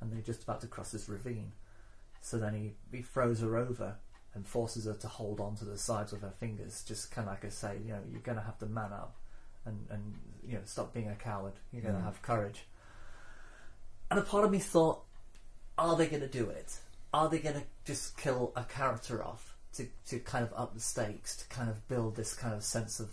[0.00, 1.52] and they're just about to cross this ravine.
[2.20, 3.96] So then he, he throws her over
[4.36, 7.32] and forces her to hold on to the sides of her fingers, just kind of
[7.32, 9.16] like I say, you know, you're going to have to man up
[9.64, 10.14] and, and
[10.46, 11.54] you know stop being a coward.
[11.72, 12.04] You're going to Mm.
[12.04, 12.66] have courage.
[14.10, 15.02] And a part of me thought,
[15.76, 16.78] are they going to do it?
[17.12, 20.80] Are they going to just kill a character off to, to kind of up the
[20.80, 23.10] stakes, to kind of build this kind of sense of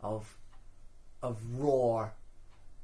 [0.00, 0.36] of
[1.22, 2.10] of raw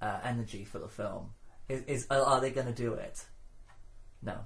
[0.00, 1.32] uh, energy for the film?
[1.68, 3.24] Is, is are they going to do it?
[4.22, 4.38] No.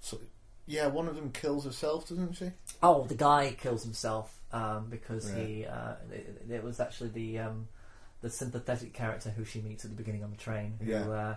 [0.00, 0.18] So,
[0.66, 2.50] yeah, one of them kills herself, doesn't she?
[2.82, 5.46] Oh, the guy kills himself um, because Right.
[5.46, 5.66] he.
[5.66, 7.68] Uh, it, it was actually the um,
[8.20, 10.78] the sympathetic character who she meets at the beginning on the train.
[10.82, 11.08] Who, Yeah.
[11.08, 11.34] uh,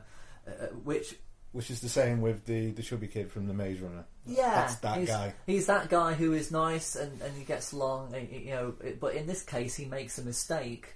[0.47, 0.51] uh,
[0.83, 1.15] which
[1.51, 4.05] Which is the same with the the chubby kid from the Maze Runner.
[4.25, 5.33] Yeah, that's that he's, guy.
[5.47, 8.73] He's that guy who is nice and, and he gets along, and, you know.
[8.99, 10.93] But in this case, he makes a mistake,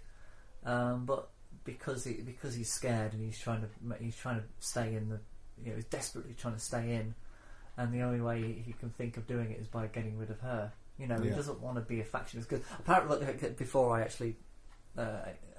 [0.65, 1.29] um, but
[1.63, 3.67] because he because he's scared and he's trying to
[4.03, 5.19] he's trying to stay in the
[5.63, 7.15] you know he's desperately trying to stay in,
[7.77, 10.39] and the only way he can think of doing it is by getting rid of
[10.41, 10.71] her.
[10.97, 11.35] You know, he Yeah.
[11.35, 14.35] doesn't want to be a factionist because apparently before I actually
[14.97, 15.01] uh,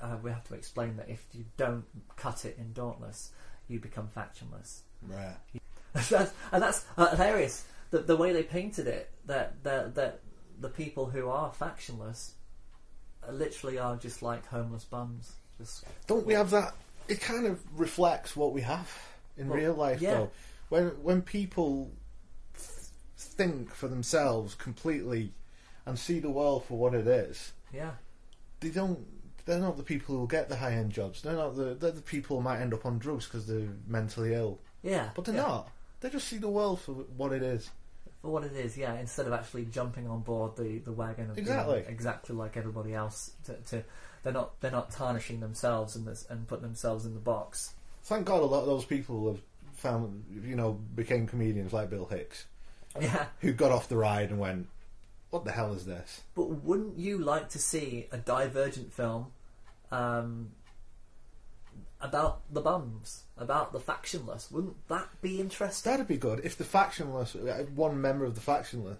[0.01, 1.85] uh, we have to explain that if you don't
[2.17, 3.31] cut it in Dauntless,
[3.69, 4.81] you become factionless.
[5.03, 5.37] Right.
[5.93, 7.65] that's, and that's uh, hilarious.
[7.91, 10.21] The, the way they painted it, that that that
[10.61, 12.33] the people who are factionless
[13.27, 15.33] uh, literally are just like homeless bums.
[15.59, 16.75] Just Don't we have that?
[17.09, 18.91] It kind of reflects what we have
[19.37, 20.15] in Well, real life, yeah.
[20.15, 20.31] though.
[20.69, 21.91] When when people
[23.17, 25.33] think for themselves completely
[25.87, 27.93] and see the world for what it is, yeah,
[28.61, 28.99] they don't.
[29.47, 31.21] They're not the people who will get the high end jobs.
[31.23, 31.75] They're not the.
[31.75, 34.59] They're the people who might end up on drugs because they're mentally ill.
[34.83, 35.11] yeah.
[35.15, 35.43] But they're yeah.
[35.43, 35.71] not.
[36.01, 37.71] They just see the world for what it is.
[38.23, 38.77] for what it is.
[38.79, 41.85] Yeah, instead of actually jumping on board the, the wagon of being Exactly.
[41.87, 43.33] exactly like everybody else.
[43.45, 43.85] To, to
[44.23, 47.75] they're not they're not tarnishing themselves and this and putting themselves in the box.
[48.05, 49.41] Thank God a lot of those people have
[49.75, 52.47] found, you know, became comedians like Bill Hicks,
[53.01, 53.26] Yeah.
[53.40, 54.68] who got off the ride and went,
[55.30, 59.32] "What the hell is this?" But wouldn't you like to see a divergent film
[59.90, 60.51] um,
[62.01, 64.51] about the bums, about the factionless?
[64.53, 65.90] Wouldn't that be interesting?
[65.90, 68.99] That'd be good if the factionless, uh, one member of the factionless,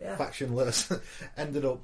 [0.00, 0.16] Yeah.
[0.16, 1.00] factionless,
[1.36, 1.80] ended up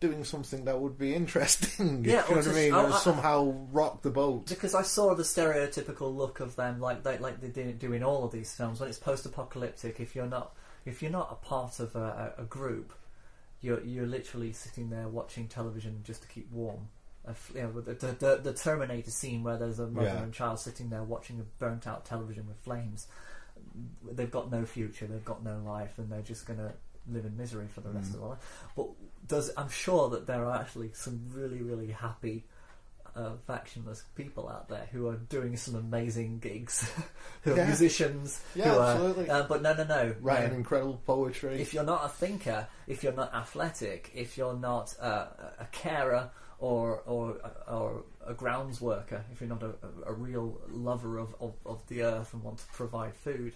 [0.00, 2.04] doing something that would be interesting.
[2.04, 2.72] Yeah, you know what I mean?
[2.74, 4.46] oh, I- somehow rock the boat.
[4.46, 8.02] Because I saw the stereotypical look of them, like they like they do do in
[8.02, 8.80] all of these films.
[8.80, 12.92] When it's post-apocalyptic, if you're not if you're not a part of a, a, group,
[13.60, 16.88] you're you're literally sitting there watching television just to keep warm.
[17.54, 20.22] You know, the, the, the Terminator scene where there's a mother Yeah.
[20.22, 23.08] and child sitting there watching a burnt-out television with flames.
[24.08, 26.72] They've got no future, they've got no life, and they're just going to
[27.10, 28.14] live in misery for the rest Mm.
[28.14, 28.64] of their life.
[28.76, 28.86] But
[29.26, 32.44] does I'm sure that there are actually some really, really happy
[33.14, 36.86] uh, factionless people out there who are doing some amazing gigs,
[37.42, 37.66] who are Yeah.
[37.66, 39.30] musicians, Yeah, who are, absolutely.
[39.30, 40.56] uh, but no, no, no, Writing no.
[40.56, 41.58] incredible poetry.
[41.60, 45.28] If you're not a thinker, if you're not athletic, if you're not uh,
[45.58, 47.38] a carer or or
[47.68, 49.68] or a grounds worker, if you're not a,
[50.08, 53.54] a, a real lover of, of, of the earth and want to provide food,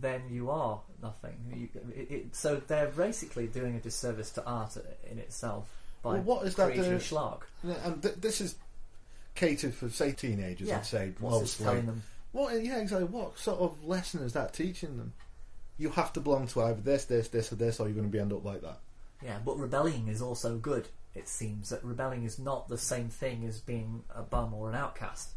[0.00, 1.36] then you are nothing.
[1.54, 4.76] You, it, it, so they're basically doing a disservice to art
[5.10, 5.68] in itself
[6.02, 7.00] by Well, what is that creating uh, doing?
[7.00, 7.40] schlock.
[7.64, 8.56] Yeah, and th- this is
[9.34, 10.68] catered for say teenagers.
[10.68, 10.78] Yeah.
[10.78, 11.64] I'd say mostly.
[11.64, 12.02] telling them?
[12.32, 12.62] What?
[12.62, 13.06] Yeah, exactly.
[13.08, 15.12] What sort of lesson is that teaching them?
[15.78, 18.12] You have to belong to either this, this, this, or this, or you're going to
[18.12, 18.78] be end up like that.
[19.24, 20.88] Yeah, but rebelling is also good.
[21.14, 24.74] It seems that rebelling is not the same thing as being a bum or an
[24.74, 25.30] outcast.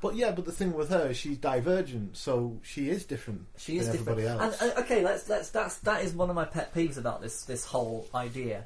[0.00, 3.46] But yeah, but the thing with her, is she's divergent, so she is different.
[3.56, 4.18] She is than different.
[4.20, 4.60] everybody else.
[4.60, 7.44] And, uh, okay, let's let's that's that is one of my pet peeves about this
[7.44, 8.64] this whole idea.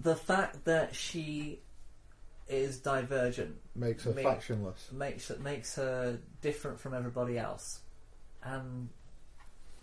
[0.00, 1.60] The fact that she
[2.48, 4.92] is divergent Makes her ma- factionless.
[4.92, 7.80] Makes makes her different from everybody else,
[8.42, 8.88] and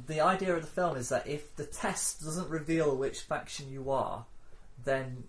[0.08, 3.92] the idea of the film is that if the test doesn't reveal which faction you
[3.92, 4.26] are,
[4.84, 5.24] then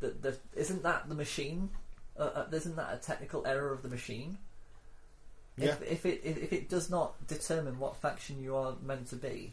[0.00, 1.70] the, the, isn't that the machine?
[2.18, 4.38] Uh, uh, isn't that a technical error of the machine?
[5.56, 5.68] Yeah.
[5.68, 9.52] If, if it if, it does not determine what faction you are meant to be,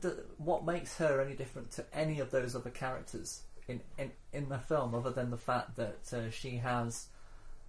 [0.00, 4.48] th- what makes her any different to any of those other characters in in, in
[4.48, 7.06] the film, other than the fact that uh, she has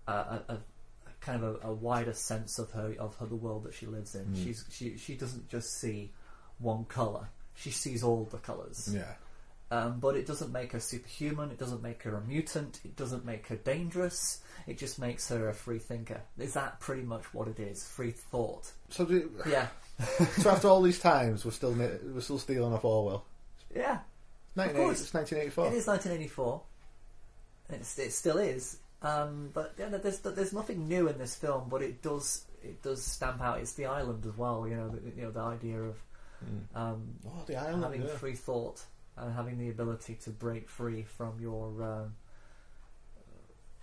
[0.07, 0.57] a, a, a
[1.19, 4.15] kind of a, a wider sense of her of her, the world that she lives
[4.15, 4.25] in.
[4.25, 4.43] Mm.
[4.43, 6.11] She's she she doesn't just see
[6.59, 8.89] one color; she sees all the colors.
[8.93, 9.13] Yeah.
[9.73, 11.49] Um, but it doesn't make her superhuman.
[11.49, 12.79] It doesn't make her a mutant.
[12.85, 14.41] It doesn't make her dangerous.
[14.67, 16.21] It just makes her a free thinker.
[16.37, 17.83] Is that pretty much what it is?
[17.87, 18.71] Free thought.
[18.89, 19.67] So, do, Yeah.
[20.37, 23.25] so after all these times, we're still we're still stealing off Orwell.
[23.75, 23.99] Yeah.
[24.55, 25.01] 1980 course.
[25.01, 25.65] it's 1984.
[25.67, 26.61] It is 1984.
[27.69, 28.77] It's, it still is.
[29.01, 33.03] Um, but yeah, there's there's nothing new in this film, but it does it does
[33.03, 33.59] stamp out.
[33.59, 34.67] It's the island as well.
[34.67, 35.95] You know, the, you know the idea of
[36.43, 36.77] Mm.
[36.77, 38.09] um, Oh, the island, having yeah.
[38.17, 38.81] free thought
[39.17, 42.15] and having the ability to break free from your um,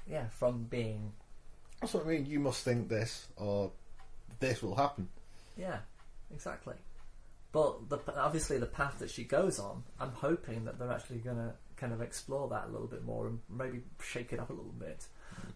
[0.09, 1.13] yeah from being
[1.81, 2.27] That's what I mean.
[2.27, 3.73] You must think this, or
[4.39, 5.09] this will happen.
[5.57, 5.79] Yeah,
[6.33, 6.75] exactly.
[7.53, 11.39] But the, obviously, the path that she goes on, I'm hoping that they're actually going
[11.39, 14.53] to kind of explore that a little bit more and maybe shake it up a
[14.53, 15.07] little bit.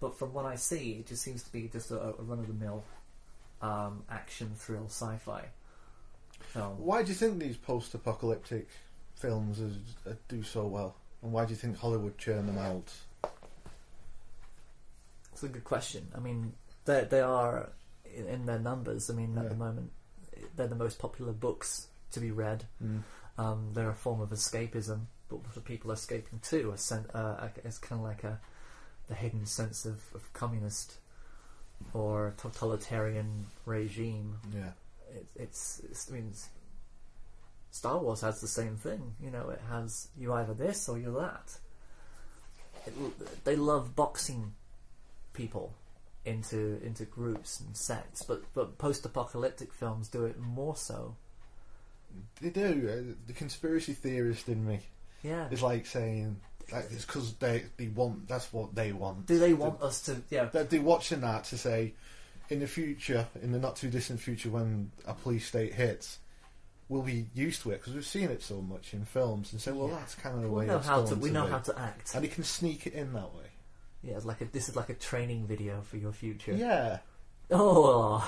[0.01, 2.49] But from what I see, it just seems to be just a, a run of
[2.49, 2.83] the mill
[3.61, 5.45] um, action thrill sci fi
[6.41, 6.79] film.
[6.79, 8.68] Why do you think these post-apocalyptic
[9.16, 9.76] films is,
[10.08, 10.96] uh, do so well?
[11.22, 12.92] And why do you think Hollywood churn them out?
[15.32, 16.08] It's a good question.
[16.14, 16.52] I mean,
[16.84, 17.70] they they are
[18.04, 19.10] in, in their numbers.
[19.10, 19.90] I mean, at the moment,
[20.56, 22.64] they're the most popular books to be read.
[22.82, 23.02] Mm.
[23.36, 27.78] Um, they're a form of escapism, but for people escaping to a sen- uh, it's
[27.78, 28.38] kind of like a
[29.08, 30.98] the hidden sense of, of communist
[31.92, 34.36] or totalitarian regime.
[34.54, 34.70] Yeah.
[35.10, 36.48] It, it's, it's I mean, it's-
[37.75, 39.16] Star Wars has the same thing.
[39.20, 41.59] You know, it has you either this or you're that.
[42.87, 44.53] It, they love boxing
[45.33, 45.75] people
[46.25, 51.16] into into groups and sects, but but post-apocalyptic films do it more so.
[52.41, 52.89] They do.
[53.11, 54.79] Uh, the conspiracy theorist in me
[55.25, 55.49] Yeah.
[55.51, 56.37] is like saying
[56.70, 59.27] like it's because they they want that's what they want.
[59.27, 60.22] Do they want us to?
[60.31, 60.45] Yeah.
[60.45, 61.95] They're, they're watching that to say,
[62.51, 66.20] in the future, in the not too distant future, when a police state hits,
[66.89, 69.72] we'll be used to it because we've seen it so much in films and say,
[69.72, 69.97] well, Yeah.
[69.97, 71.51] that's kind of the We way know it's how to- going we know be.
[71.51, 72.14] how to act.
[72.14, 73.47] and he can sneak it in that way.
[74.03, 76.53] Yeah, it's like a, this is like a training video for your future.
[76.53, 76.99] Yeah.
[77.51, 78.22] Oh,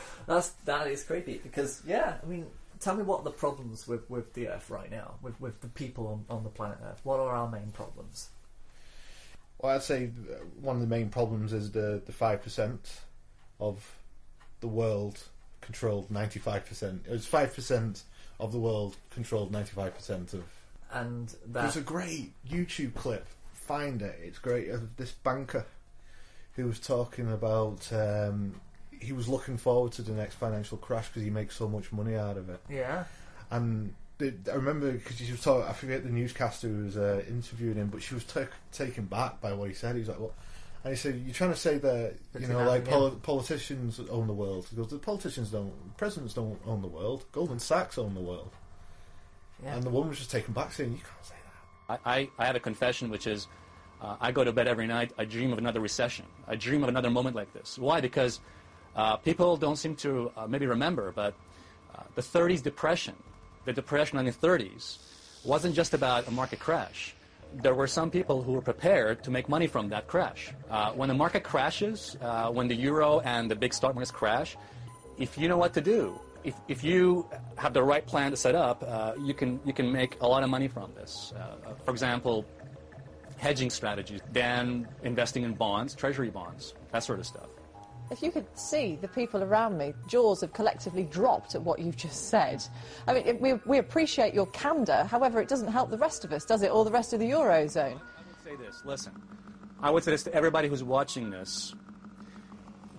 [0.26, 2.46] that's that is creepy because yeah, I mean,
[2.78, 6.06] tell me what the problems with, with the Earth right now, with with the people
[6.06, 7.00] on, on the planet Earth.
[7.04, 8.28] What are our main problems?
[9.58, 13.00] Well, I'd say uh, one of the main problems is the the five percent
[13.58, 13.94] of
[14.60, 15.22] the world
[15.70, 17.04] controlled ninety five percent.
[17.08, 18.02] It was five percent
[18.40, 20.42] of the world controlled ninety five percent of.
[20.92, 23.26] And that There's a great YouTube clip.
[23.52, 24.18] Find it.
[24.20, 24.68] It's great.
[24.68, 25.64] Of this banker
[26.54, 27.90] who was talking about.
[27.92, 28.60] Um,
[28.90, 32.16] he was looking forward to the next financial crash because he makes so much money
[32.16, 32.60] out of it.
[32.68, 33.04] Yeah.
[33.50, 35.68] And I remember because she was talking.
[35.68, 39.40] I forget the newscaster who was uh, interviewing him, but she was ta taken back
[39.40, 39.94] by what he said.
[39.94, 40.34] He was like, "Well,"
[40.84, 44.26] and he said, "You're trying to say that It's you know, like poli- politicians own
[44.26, 45.96] the world." He goes, "The politicians don't.
[45.96, 47.24] Presidents don't own the world.
[47.32, 48.50] Goldman Sachs own the world."
[49.62, 49.74] Yeah.
[49.74, 51.34] And the woman was just taken back, saying, "You can't say
[51.88, 53.46] that." I, I, I have a confession, which is
[54.00, 56.24] uh, I go to bed every night, I dream of another recession.
[56.48, 57.78] I dream of another moment like this.
[57.78, 58.00] Why?
[58.00, 58.40] Because
[58.96, 61.34] uh, people don't seem to uh, maybe remember, but
[61.94, 63.14] uh, the 30s depression,
[63.66, 64.98] the depression in the 30s,
[65.44, 67.14] wasn't just about a market crash.
[67.54, 70.52] There were some people who were prepared to make money from that crash.
[70.70, 74.56] Uh, when the market crashes, uh, when the euro and the big stock markets crash,
[75.18, 78.54] if you know what to do, if, if you have the right plan to set
[78.54, 81.32] up, uh, you, can, you can make a lot of money from this.
[81.36, 82.46] Uh, for example,
[83.36, 87.48] hedging strategies, then investing in bonds, treasury bonds, that sort of stuff.
[88.10, 91.96] If you could see the people around me, jaws have collectively dropped at what you've
[91.96, 92.62] just said.
[93.06, 96.44] I mean, we, we appreciate your candour, however, it doesn't help the rest of us,
[96.44, 98.00] does it, or the rest of the Eurozone?
[98.00, 98.82] I would say this.
[98.84, 99.12] Listen,
[99.80, 101.74] I would say this to everybody who's watching this.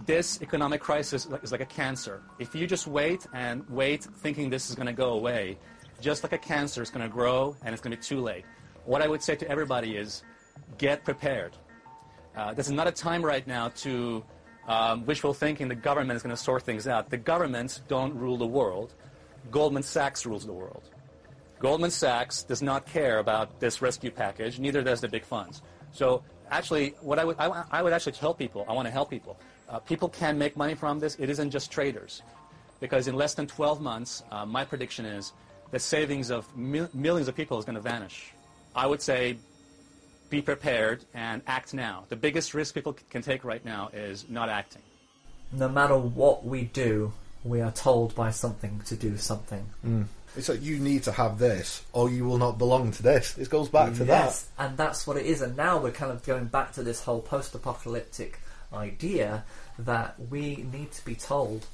[0.05, 2.23] This economic crisis is like a cancer.
[2.39, 5.57] If you just wait and wait thinking this is going to go away,
[5.99, 8.45] just like a cancer, it's going to grow and it's going to be too late.
[8.85, 10.23] What I would say to everybody is
[10.77, 11.57] get prepared.
[12.35, 14.23] Uh, this is not a time right now to
[14.67, 17.09] um, wishful thinking the government is going to sort things out.
[17.09, 18.93] The governments don't rule the world.
[19.49, 20.83] Goldman Sachs rules the world.
[21.59, 25.61] Goldman Sachs does not care about this rescue package, neither does the big funds.
[25.91, 29.09] So actually, what I would, I, I would actually tell people, I want to help
[29.09, 29.39] people.
[29.69, 31.15] Uh, people can make money from this.
[31.19, 32.21] It isn't just traders.
[32.79, 35.33] Because in less than 12 months, uh, my prediction is
[35.69, 38.33] the savings of mil- millions of people is going to vanish.
[38.75, 39.37] I would say
[40.31, 42.05] be prepared and act now.
[42.09, 44.81] The biggest risk people can take right now is not acting.
[45.51, 47.13] No matter what we do,
[47.43, 49.65] we are told by something to do something.
[49.85, 50.05] Mm.
[50.35, 53.37] It's like you need to have this, or you will not belong to this.
[53.37, 54.25] It goes back to that.
[54.25, 55.41] yes, and that's what it is.
[55.41, 58.39] And now we're kind of going back to this whole post-apocalyptic
[58.73, 59.43] idea
[59.77, 61.65] that we need to be told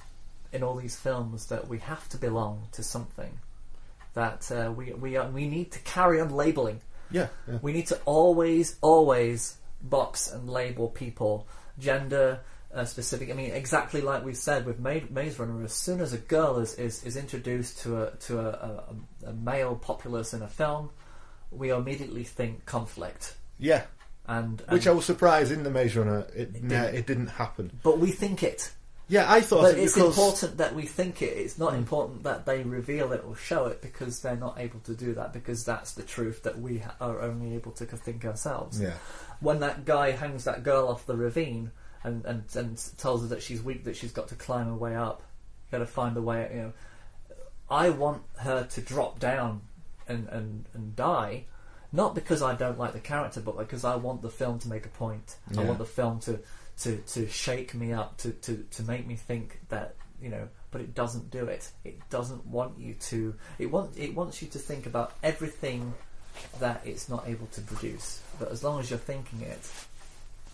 [0.52, 3.38] in all these films that we have to belong to something.
[4.16, 6.82] That uh, we we are, we need to carry on labeling.
[7.12, 7.60] Yeah, yeah.
[7.62, 11.48] We need to always always box and label people
[11.80, 12.40] gender.
[12.74, 13.32] Uh, specific.
[13.32, 15.64] I mean, exactly like we've said with Ma- Maze Runner.
[15.64, 19.34] As soon as a girl is, is, is introduced to a to a, a, a
[19.34, 20.90] male populace in a film,
[21.50, 23.36] we immediately think conflict.
[23.58, 23.84] Yeah.
[24.28, 26.72] And, Which I was surprised in the Maze Runner, it, It didn't.
[26.72, 27.72] it didn't happen.
[27.82, 28.70] but we think it.
[29.10, 31.28] Yeah, I thought But it it's because important that we think it.
[31.38, 31.78] It's not Mm.
[31.78, 35.32] important that they reveal it or show it because they're not able to do that
[35.32, 38.82] because that's the truth that we are only able to think ourselves.
[38.82, 38.94] Yeah.
[39.40, 41.72] When that guy hangs that girl off the ravine
[42.04, 44.96] and, and, and tells her that she's weak, that she's got to climb her way
[44.96, 45.24] up,
[45.72, 46.50] got to find a way.
[46.54, 46.74] You know,
[47.70, 49.62] I want her to drop down
[50.08, 51.46] and, and, and die.
[51.94, 54.86] Not because I don't like the character, but because I want the film to make
[54.86, 55.38] a point.
[55.58, 56.40] I want the film to,
[56.82, 60.48] to, to shake me up, to, to, to make me think that you know.
[60.70, 61.70] But it doesn't do it.
[61.86, 63.34] It doesn't want you to.
[63.58, 65.94] It want it wants you to think about everything
[66.60, 68.22] that it's not able to produce.
[68.40, 69.60] But as long as you're thinking it,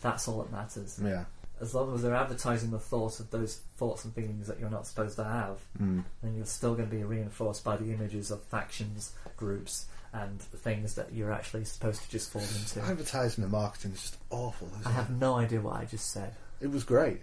[0.01, 0.99] that's all that matters.
[1.03, 1.25] Yeah.
[1.61, 4.85] As long as they're advertising the thoughts of those thoughts and feelings that you're not
[4.87, 6.03] supposed to have, Mm.
[6.21, 10.93] then you're still going to be reinforced by the images of factions, groups, and things
[10.95, 12.81] that you're actually supposed to just fall into.
[12.81, 14.67] advertising and marketing is just awful.
[14.79, 16.33] Isn't I have no idea what I just said.
[16.61, 17.19] It was great.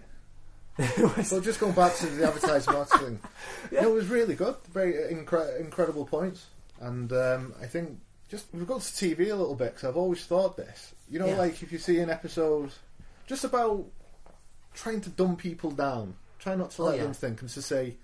[0.77, 3.19] well, just going back to the advertising marketing,
[3.71, 4.55] no, it was really good.
[4.73, 6.45] Very incre- incredible points,
[6.79, 10.23] and um, I think just we've got to TV a little bit because I've always
[10.25, 10.93] thought this.
[11.09, 11.37] You know, Yeah.
[11.37, 12.71] like if you see an episode
[13.27, 13.85] just about
[14.73, 17.03] trying to dumb people down, try not to Oh, let yeah.
[17.03, 17.95] them think, and to say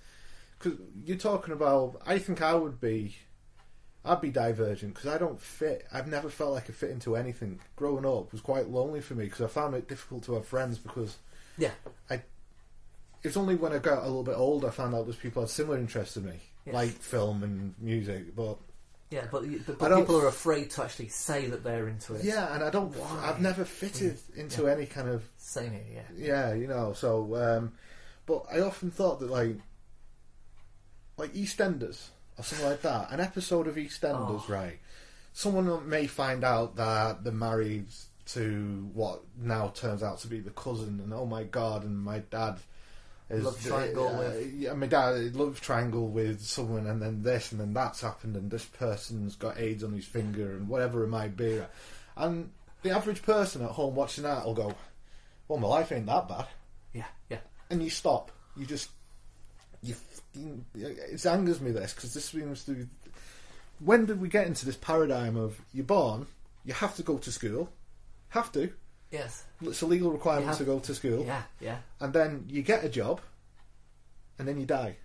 [0.59, 2.01] because you're talking about.
[2.05, 3.15] I think I would be.
[4.07, 5.85] I'd be divergent because I don't fit.
[5.93, 7.59] I've never felt like I fit into anything.
[7.75, 10.77] Growing up was quite lonely for me because I found it difficult to have friends
[10.77, 11.17] because
[11.57, 11.71] Yeah.
[12.09, 12.21] I.
[13.23, 15.49] It's only when I got a little bit older I found out there's people had
[15.49, 16.73] similar interests to me, Yes.
[16.75, 18.35] like film and music.
[18.35, 18.57] But
[19.09, 22.23] Yeah, but, but, but people are afraid to actually say that they're into it.
[22.23, 22.95] yeah, and I don't.
[22.95, 23.25] Why?
[23.27, 26.01] I've never fitted into any kind of Same here, yeah.
[26.15, 26.93] yeah, you know.
[26.93, 27.73] So, um,
[28.25, 29.57] but I often thought that like,
[31.17, 34.45] like EastEnders or something like that, an episode of EastEnders, Oh.
[34.49, 34.79] right?
[35.33, 37.87] Someone may find out that they're married
[38.27, 42.19] to what now turns out to be the cousin, and oh my god, and my
[42.19, 42.57] dad
[43.29, 47.51] is Love triangle uh, with- yeah, my dad love triangle with someone, and then this,
[47.51, 51.07] and then that's happened, and this person's got AIDS on his finger, and whatever it
[51.09, 51.61] might be,
[52.15, 52.49] and
[52.83, 54.73] the average person at home watching that will go,
[55.47, 56.47] "Well, my life ain't that bad."
[56.93, 57.39] Yeah, yeah.
[57.69, 58.31] and you stop.
[58.55, 58.89] You just
[59.83, 59.95] you.
[60.37, 60.65] Fucking-
[61.11, 62.87] It angers me this because this seems to.
[63.79, 66.27] When did we get into this paradigm of you're born,
[66.65, 67.69] you have to go to school,
[68.29, 68.71] have to.
[69.11, 69.43] Yes.
[69.61, 71.23] It's a legal requirement have- to go to school.
[71.25, 71.77] Yeah, yeah.
[71.99, 73.21] And then you get a job,
[74.39, 74.97] and then you die.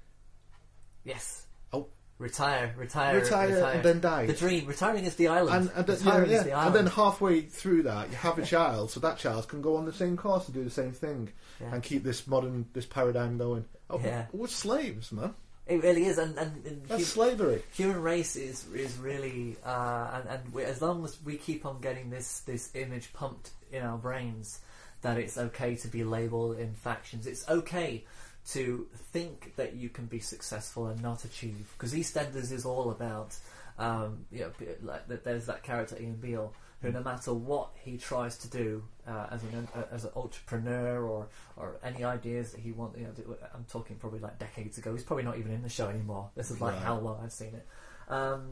[1.04, 1.46] Yes.
[1.72, 1.86] Oh.
[2.18, 4.26] Retire, retire, Retire and then die.
[4.26, 4.66] The dream.
[4.66, 5.68] Retiring is the island.
[5.68, 6.76] And, and, then- Retiring yeah, is the island.
[6.76, 9.84] and then halfway through that, you have a child, so that child can go on
[9.86, 11.30] the same course and do the same thing,
[11.60, 11.74] Yeah.
[11.74, 13.64] and keep this modern this paradigm going.
[13.92, 14.26] Oh, Yeah.
[14.32, 15.34] we're slaves, man.
[15.66, 17.62] It really is, and, and, and That's hu- slavery.
[17.74, 21.80] Human race is is really, uh, and and we, as long as we keep on
[21.80, 24.58] getting this this image pumped in our brains
[25.02, 28.04] that it's okay to be labelled in factions, it's okay
[28.50, 31.72] to think that you can be successful and not achieve.
[31.78, 33.36] Because EastEnders is all about,
[33.78, 34.50] um, you know,
[34.82, 35.22] like that.
[35.24, 36.52] There's that character Ian Beale
[36.82, 41.04] who, no matter what he tries to do uh, as an uh, as an entrepreneur
[41.06, 44.92] or or any ideas that he wants, you know, I'm talking probably like decades ago.
[44.92, 46.30] He's probably not even in the show anymore.
[46.34, 46.82] This is like Right.
[46.82, 47.66] how long I've seen it.
[48.08, 48.50] Um,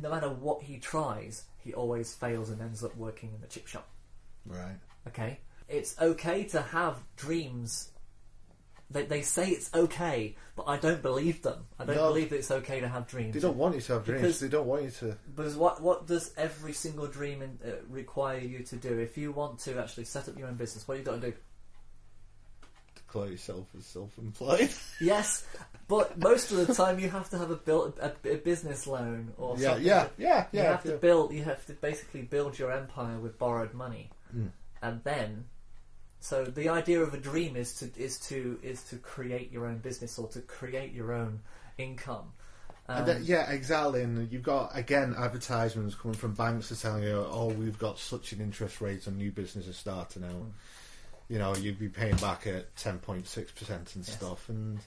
[0.00, 3.66] no matter what he tries, he always fails and ends up working in the chip
[3.66, 3.88] shop.
[4.46, 4.78] Right.
[5.08, 7.90] Okay, it's okay to have dreams.
[8.90, 11.66] They, they say it's okay, but I don't believe them.
[11.78, 12.08] I don't No.
[12.08, 13.34] believe that it's okay to have dreams.
[13.34, 14.22] They don't want you to have dreams.
[14.22, 15.16] Because- they don't want you to.
[15.36, 18.98] Because what what does every single dream in, uh, require you to do?
[18.98, 21.36] If you want to actually set up your own business, what you got to do?
[22.94, 24.70] declare yourself as self-employed.
[25.00, 25.44] Yes,
[25.86, 29.32] but most of the time you have to have a build a, a business loan
[29.38, 29.86] or Yeah, something.
[29.86, 30.96] yeah, yeah, You have to yeah.
[30.96, 31.32] build.
[31.32, 34.50] You have to basically build your empire with borrowed money, Mm.
[34.82, 35.44] and then.
[36.20, 39.78] So the idea of a dream is to is to is to create your own
[39.78, 41.40] business or to create your own
[41.78, 42.32] income.
[42.88, 44.02] And Um, that- yeah, exactly.
[44.02, 48.32] And you've got again advertisements coming from banks are telling you, "Oh, we've got such
[48.32, 50.30] an interest rate on new businesses starting out.
[50.32, 50.52] Mm.
[51.28, 54.16] You know, you'd be paying back at ten point six percent and Yes.
[54.16, 54.80] stuff." And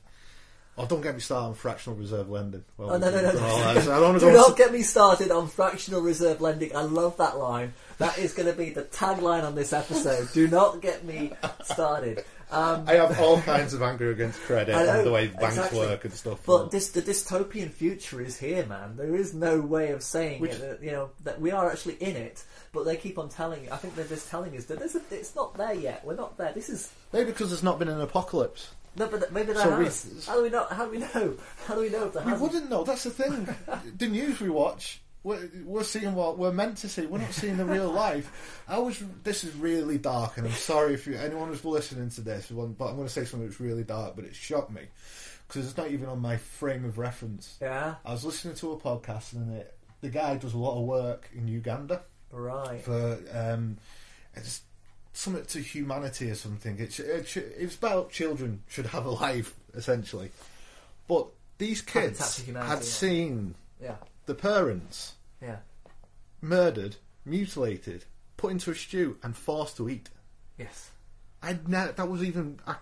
[0.83, 2.63] oh, don't get me started on fractional reserve lending.
[2.77, 3.23] Well, Oh no no no!
[3.31, 3.69] we've done all no.
[3.69, 6.75] I don't Do not into- get me started on fractional reserve lending.
[6.75, 7.73] I love that line.
[7.99, 10.31] That is going to be the tagline on this episode.
[10.33, 12.23] Do not get me started.
[12.51, 15.79] Um, I have all kinds of anger against credit know, and the way banks exactly.
[15.79, 16.41] work and stuff.
[16.45, 18.97] But this, the dystopian future is here, man.
[18.97, 20.59] There is no way of saying Which- it.
[20.59, 23.63] That, you know that we are actually in it, but they keep on telling.
[23.63, 26.03] You I think they're just telling us that there's a, it's not there yet.
[26.03, 26.51] We're not there.
[26.51, 28.71] This is maybe because there's not been an apocalypse.
[28.95, 30.25] No, but maybe there So we- has.
[30.27, 30.65] How do we know?
[30.69, 31.35] How do we know?
[31.65, 32.41] How do we know if We hasn't?
[32.41, 32.83] wouldn't know.
[32.83, 33.47] That's the thing.
[33.97, 37.05] the news we watch, we're, we're seeing what we're meant to see.
[37.05, 38.63] We're not seeing the real life.
[38.67, 39.01] I was.
[39.23, 42.61] This is really dark, and I'm sorry if you, anyone was listening to this, but
[42.63, 44.81] I'm going to say something that's really dark, but it shocked me
[45.47, 47.57] because it's not even on my frame of reference.
[47.61, 47.95] Yeah.
[48.05, 51.29] I was listening to a podcast, and it, the guy does a lot of work
[51.35, 52.81] in Uganda Right.
[52.81, 53.77] for um,
[54.33, 54.61] it's
[55.13, 56.77] something to humanity or something.
[56.79, 60.31] It's it, it's about children should have a life essentially,
[61.07, 62.83] but these kids Humanity, had yeah.
[62.85, 63.95] seen Yeah.
[64.25, 65.57] the parents Yeah.
[66.41, 66.95] murdered,
[67.25, 68.05] mutilated,
[68.37, 70.09] put into a stew, and forced to eat.
[70.57, 70.89] Yes.
[71.43, 72.59] I ne- that was even.
[72.67, 72.75] I,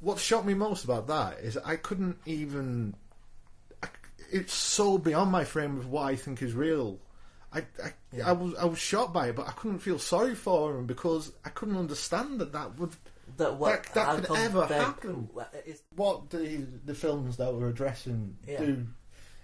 [0.00, 2.94] what shocked me most about that is I couldn't even.
[3.82, 3.88] I,
[4.30, 6.98] it's so beyond my frame of what I think is real.
[7.54, 10.76] I, I, I was I was shocked by it, but I couldn't feel sorry for
[10.76, 12.90] him because I couldn't understand that that would
[13.36, 15.28] That what that, that could ever happen.
[15.94, 18.58] What the the films that we're addressing Yeah.
[18.58, 18.86] do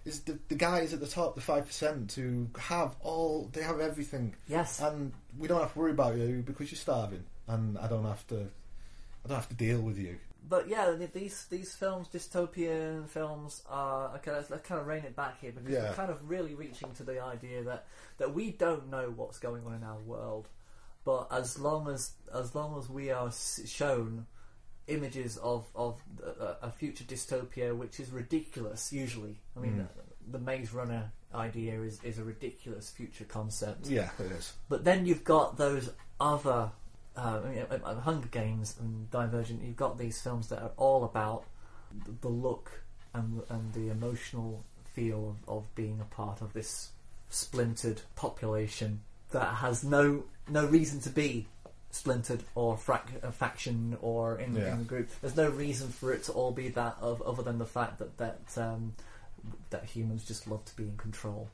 [0.05, 3.81] is the the guys at the top, the five percent, who have all they have
[3.81, 4.35] everything.
[4.49, 4.81] Yes.
[4.81, 8.27] and we don't have to worry about you because you're starving, and I don't have
[8.29, 8.41] to
[9.25, 10.19] I don't have to deal with you.
[10.51, 14.33] But yeah, these these films, dystopian films, are okay.
[14.33, 15.89] Let's, let's kind of rein it back here because Yeah.
[15.91, 17.87] we're kind of really reaching to the idea that
[18.19, 20.49] that we don't know what's going on in our world,
[21.05, 23.31] but as long as as long as we are
[23.65, 24.27] shown
[24.89, 28.93] images of of a, a future dystopia, which is ridiculous.
[28.93, 30.33] Usually, I mean, Mm.
[30.33, 33.87] the Maze Runner idea is is a ridiculous future concept.
[33.87, 34.53] Yeah, it is.
[34.69, 36.73] But then you've got those other
[37.21, 37.41] uh,
[37.71, 39.63] uh, uh, Hunger Games and Divergent.
[39.63, 41.45] You've got these films that are all about
[42.05, 42.83] the, the look
[43.15, 44.65] and and the emotional
[44.95, 46.91] feel of, of being a part of this
[47.29, 49.01] splintered population
[49.31, 51.47] that has no no reason to be
[51.93, 54.73] splintered or frac- a faction or in, Yeah.
[54.73, 55.09] in the group.
[55.21, 58.17] There's no reason for it to all be that of, other than the fact that
[58.19, 58.95] that um,
[59.71, 61.49] that humans just love to be in control.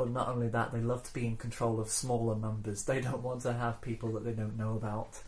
[0.00, 2.84] But not only that, they love to be in control of smaller numbers.
[2.84, 5.18] They don't want to have people that they don't know about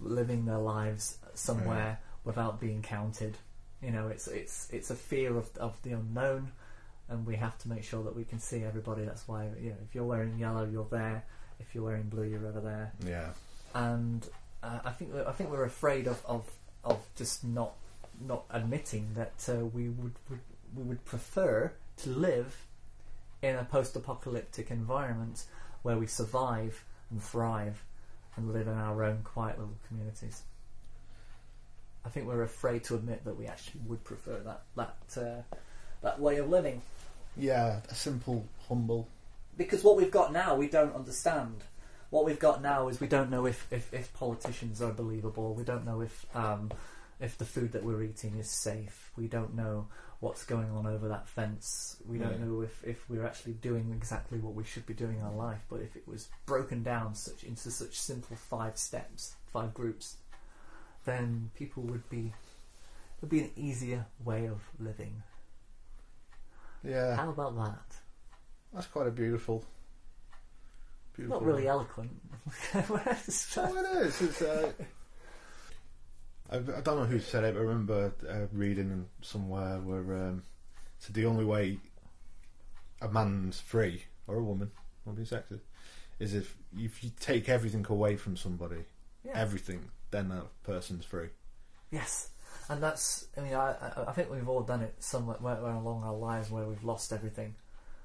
[0.00, 3.36] living their lives somewhere without being counted.
[3.80, 6.50] You know, it's it's it's a fear of of the unknown,
[7.08, 9.04] and we have to make sure that we can see everybody.
[9.04, 11.24] That's why you know, if you're wearing yellow, you're there.
[11.60, 12.94] If you're wearing blue, you're over there.
[13.06, 13.28] Yeah.
[13.76, 14.28] And
[14.60, 16.50] uh, I think I think we're afraid of of,
[16.82, 17.74] of just not
[18.20, 20.40] not admitting that uh, we would, would
[20.74, 22.65] we would prefer to live
[23.46, 25.44] in a post-apocalyptic environment
[25.82, 27.82] where we survive and thrive
[28.36, 30.42] and live in our own quiet little communities.
[32.04, 35.56] I think we're afraid to admit that we actually would prefer that that uh,
[36.02, 36.82] that way of living
[37.36, 39.08] Yeah, a simple, humble.
[39.56, 41.64] because what we've got now we don't understand.
[42.10, 45.54] What we've got now is we don't know if, if, if politicians are believable.
[45.54, 46.70] We don't know if um,
[47.18, 49.10] if the food that we're eating is safe.
[49.16, 49.88] We don't know
[50.20, 51.96] what's going on over that fence.
[52.08, 52.44] We don't Yeah.
[52.46, 55.60] know if, if we're actually doing exactly what we should be doing in our life.
[55.68, 60.16] But if it was broken down such into such simple five steps, five groups,
[61.04, 62.32] then people would be
[63.20, 65.22] would be an easier way of living.
[66.84, 67.96] Yeah, How about that?
[68.72, 69.64] that's quite a beautiful.
[71.14, 72.10] beautiful Not really eloquent.
[72.74, 74.20] Oh, it is.
[74.22, 74.70] It's, uh,
[76.50, 80.42] I, I don't know who said it, but I remember uh, reading somewhere where um,
[80.98, 81.78] said the only way
[83.00, 84.70] a man's free or a woman,
[85.04, 85.60] not being sexist,
[86.18, 88.84] is if if you take everything away from somebody,
[89.24, 89.32] Yeah.
[89.34, 91.28] everything, then that person's free.
[91.90, 92.30] Yes,
[92.68, 93.26] and that's.
[93.36, 93.74] I mean, I,
[94.08, 97.12] I, think we've all done it somewhere where, where along our lives where we've lost
[97.12, 97.54] everything.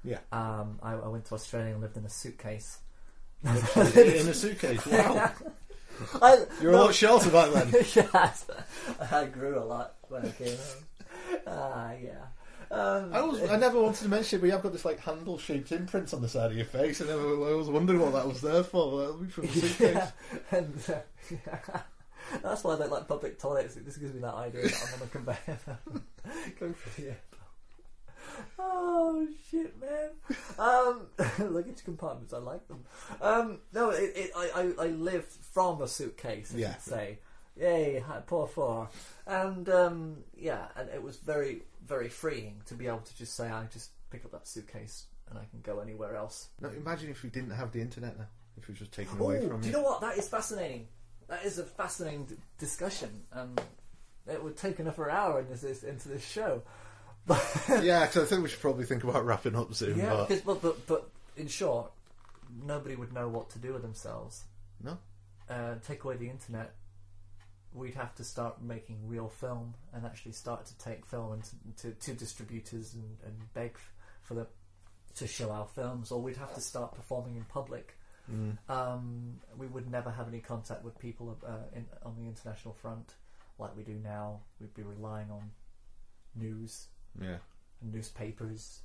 [0.04, 0.18] Yeah.
[0.32, 2.78] Um, I, I went to Australia and lived in a suitcase.
[3.44, 4.84] in a suitcase.
[4.86, 5.32] Wow.
[6.20, 7.70] I, You were a lot shorter back then.
[7.94, 8.46] yes,
[9.10, 11.40] I grew a lot when I came home.
[11.46, 12.26] Ah, yeah.
[12.72, 15.72] Um, I was, I never wanted to mention it, but you've got this like handle-shaped
[15.72, 18.40] imprint on the side of your face, and I I was wondering what that was
[18.40, 18.98] there for.
[18.98, 19.78] That'll be from the suitcase.
[19.80, 20.10] yeah,
[20.50, 21.78] and uh,
[22.42, 23.76] that's why I don't like public toilets.
[23.76, 25.78] It just gives me that idea that I'm on a conveyor.
[26.58, 27.16] Go for airport.
[28.58, 30.10] Oh shit, man!
[30.58, 31.06] Um,
[31.54, 32.84] luggage compartments, I like them.
[33.20, 36.52] Um, no, it, it, I, I, I lived from a suitcase.
[36.54, 36.72] I Yeah.
[36.74, 37.18] should say,
[37.56, 38.88] yay, poor four,
[39.26, 43.48] and um, yeah, and it was very, very freeing to be able to just say,
[43.50, 46.48] I just pick up that suitcase and I can go anywhere else.
[46.60, 48.26] Now, imagine if we didn't have the internet now.
[48.58, 50.02] If we was just taken away Ooh, from do you know what?
[50.02, 50.86] That is fascinating.
[51.28, 53.22] That is a fascinating d- discussion.
[53.32, 53.56] Um,
[54.30, 56.62] it would take another hour into this into this show.
[57.28, 59.98] Yeah, because I think we should probably think about wrapping up soon.
[59.98, 61.92] Yeah, but but, but in short,
[62.64, 64.44] nobody would know what to do with themselves.
[64.82, 64.98] No.
[65.48, 66.74] Uh, take away the internet,
[67.74, 71.90] we'd have to start making real film and actually start to take film and to,
[71.90, 73.76] to, to distributors and, and beg
[74.22, 74.46] for them
[75.16, 77.96] to show our films, or we'd have to start performing in public.
[78.32, 78.56] Mm.
[78.68, 83.14] Um, we would never have any contact with people uh, in, on the international front
[83.58, 84.40] like we do now.
[84.60, 85.50] We'd be relying on
[86.34, 86.86] news
[87.20, 87.36] yeah,
[87.80, 88.80] and newspapers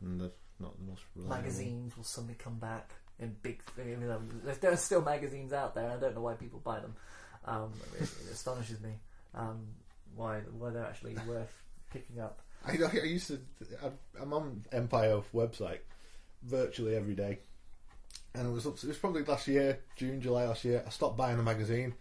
[0.00, 1.36] and the, not the most reliable.
[1.42, 3.62] magazines will suddenly come back in big.
[3.78, 5.90] You know, there- are still magazines out there.
[5.90, 6.94] I don't know why people buy them.
[7.44, 8.92] Um, it, it astonishes me
[9.34, 9.66] um,
[10.14, 11.52] why why they're actually worth
[11.90, 12.40] picking up.
[12.64, 13.40] I, I used to.
[14.20, 15.80] I'm on Empire website
[16.44, 17.40] virtually every day,
[18.34, 20.84] and it was up it was probably last year, June, July last year.
[20.86, 21.94] I stopped buying a magazine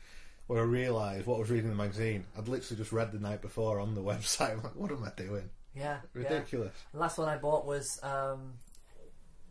[0.48, 2.26] where I realised what I was reading in the magazine.
[2.38, 4.52] I'd literally just read the night before on the website.
[4.52, 5.50] I'm like, what am I doing?
[5.76, 6.00] Yeah, yeah.
[6.14, 6.74] Ridiculous.
[6.94, 8.54] The last one I bought was um,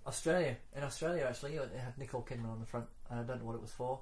[0.06, 0.56] Australia.
[0.76, 2.86] In Australia, actually, it had Nicole Kidman on the front.
[3.10, 4.00] I don't know what it was for.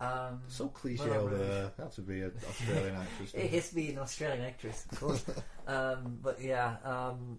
[0.00, 1.72] Um, So cliche over there.
[1.76, 3.32] That to be an Australian actress.
[3.34, 5.24] it has to be an Australian actress, of course.
[5.66, 7.38] um, but yeah, um,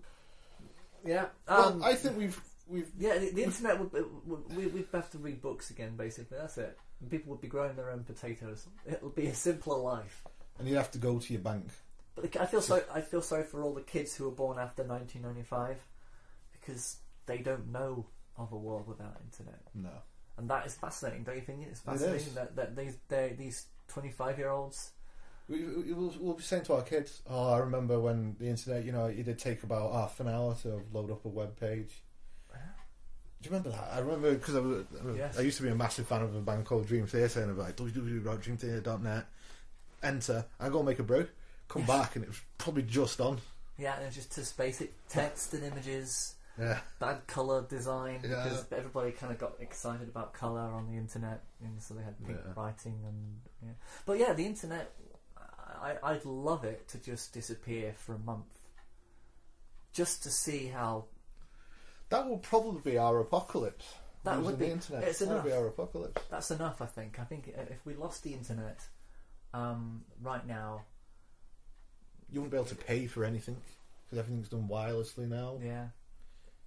[1.06, 1.26] yeah.
[1.48, 3.18] Well, Um, I think we've we've yeah.
[3.18, 3.92] The, the internet would,
[4.56, 6.38] we we'd have to read books again, basically.
[6.38, 6.78] That's it.
[7.02, 8.68] And people would be growing their own potatoes.
[8.86, 10.24] It'll be a simpler life.
[10.58, 11.68] and you'd have to go to your bank.
[12.16, 12.82] But the- I feel so.
[12.94, 15.78] I feel sorry for all the kids who were born after 1995
[16.54, 18.06] because they don't know
[18.38, 19.62] of a world without internet.
[19.74, 19.90] No.
[20.38, 21.66] And that is fascinating, don't you think?
[21.68, 22.34] It's fascinating is.
[22.34, 24.92] that, that these they, these 25 year olds.
[25.48, 28.84] We, we, we'll, we'll be saying to our kids, "Oh, I remember when the internet.
[28.86, 32.02] You know, it did take about half an hour to load up a web page."
[33.46, 33.94] Do you remember that?
[33.94, 35.38] I remember because I was, I was- Yes.
[35.38, 37.58] I used to be a massive fan of a band called Dream Theater, and I'm
[37.60, 39.26] like www.dreamtheater.net.
[40.02, 40.46] Enter.
[40.60, 41.28] I go make a brew.
[41.68, 41.88] Come Yes.
[41.88, 43.40] back, and it was probably just on.
[43.78, 46.34] Yeah, and just just basic text and images.
[46.60, 46.80] Yeah.
[47.00, 48.44] Bad color design Yeah.
[48.46, 52.18] because everybody kind of got excited about color on the internet, and so they had
[52.26, 52.54] pink Yeah.
[52.56, 53.42] writing and.
[53.62, 53.74] Yeah.
[54.08, 54.92] But yeah, the internet.
[55.38, 58.48] I, I'd love it to just disappear for a month,
[59.94, 61.06] just to see how
[62.10, 63.86] That will probably be our apocalypse.
[64.24, 64.66] That would be.
[64.66, 65.04] the internet.
[65.04, 65.46] It's That'll enough.
[65.46, 66.22] be our apocalypse.
[66.32, 67.20] That's enough, I think.
[67.20, 68.80] I think uh, if we lost the internet
[69.54, 70.82] um, right now,
[72.32, 73.58] You wouldn't be able to pay for anything
[74.06, 75.60] because everything's done wirelessly now.
[75.64, 75.88] yeah,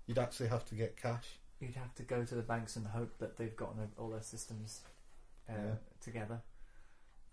[0.07, 1.27] You'd actually have to get cash.
[1.61, 4.81] you'd have to go to the banks and hope that they've gotten all their systems
[5.49, 5.75] uh, Yeah.
[6.01, 6.41] together.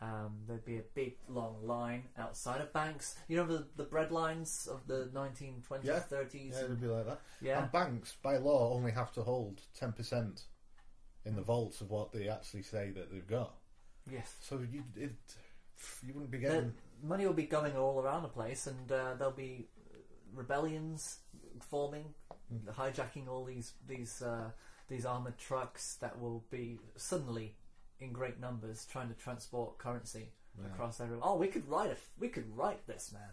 [0.02, 3.16] Um, there'd be a big long line outside of banks.
[3.28, 6.00] You know the the bread lines of the 1920s, Yeah.
[6.12, 6.52] 30s.
[6.52, 7.22] Yeah, it'd be like that.
[7.42, 7.64] Yeah.
[7.64, 10.42] And banks, by law, only have to hold 10%
[11.26, 13.56] in the vaults of what they actually say that they've got.
[14.12, 14.36] Yes.
[14.42, 15.14] So you, it,
[16.06, 16.74] you wouldn't be The getting.
[17.02, 19.70] money will be going all around the place, and uh, there'll be
[20.34, 21.20] rebellions
[21.62, 22.14] forming,
[22.72, 24.52] hijacking all these these uh,
[24.88, 27.56] these armored trucks that will be suddenly
[28.00, 30.68] in great numbers trying to transport currency Yeah.
[30.68, 31.22] across everywhere.
[31.26, 33.30] Oh, we could write a, we could write this, man.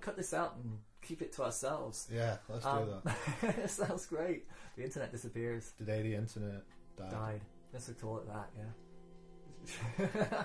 [0.00, 2.08] Cut this out and keep it to ourselves.
[2.12, 3.16] Yeah, let's do that.
[3.62, 4.46] Um, sounds great.
[4.76, 5.72] The internet disappears.
[5.78, 6.62] The day the internet
[6.96, 7.10] died.
[7.10, 7.40] Died.
[7.72, 8.50] Let's call it that.
[8.56, 10.42] Yeah.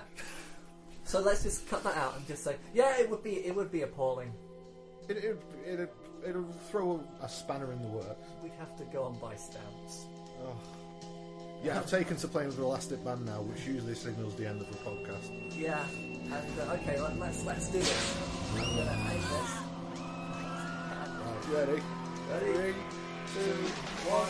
[1.04, 3.70] so let's just cut that out and just say, yeah, it would be it would
[3.70, 4.32] be appalling.
[5.08, 5.94] It, it, it,
[6.26, 8.26] it'll throw a spanner in the works.
[8.42, 10.06] We'd have to go and buy stamps.
[10.42, 10.56] Oh.
[11.64, 14.60] Yeah, I've taken to playing with the Elastic Band now, which usually signals the end
[14.60, 15.30] of the podcast.
[15.58, 15.82] Yeah.
[16.24, 18.18] And uh, okay, let, let's let's do this.
[18.52, 19.50] I'm gonna hang this.
[21.24, 21.82] Right, ready?
[22.30, 22.52] Ready?
[22.52, 22.74] Three,
[23.32, 23.56] two,
[24.10, 24.28] one.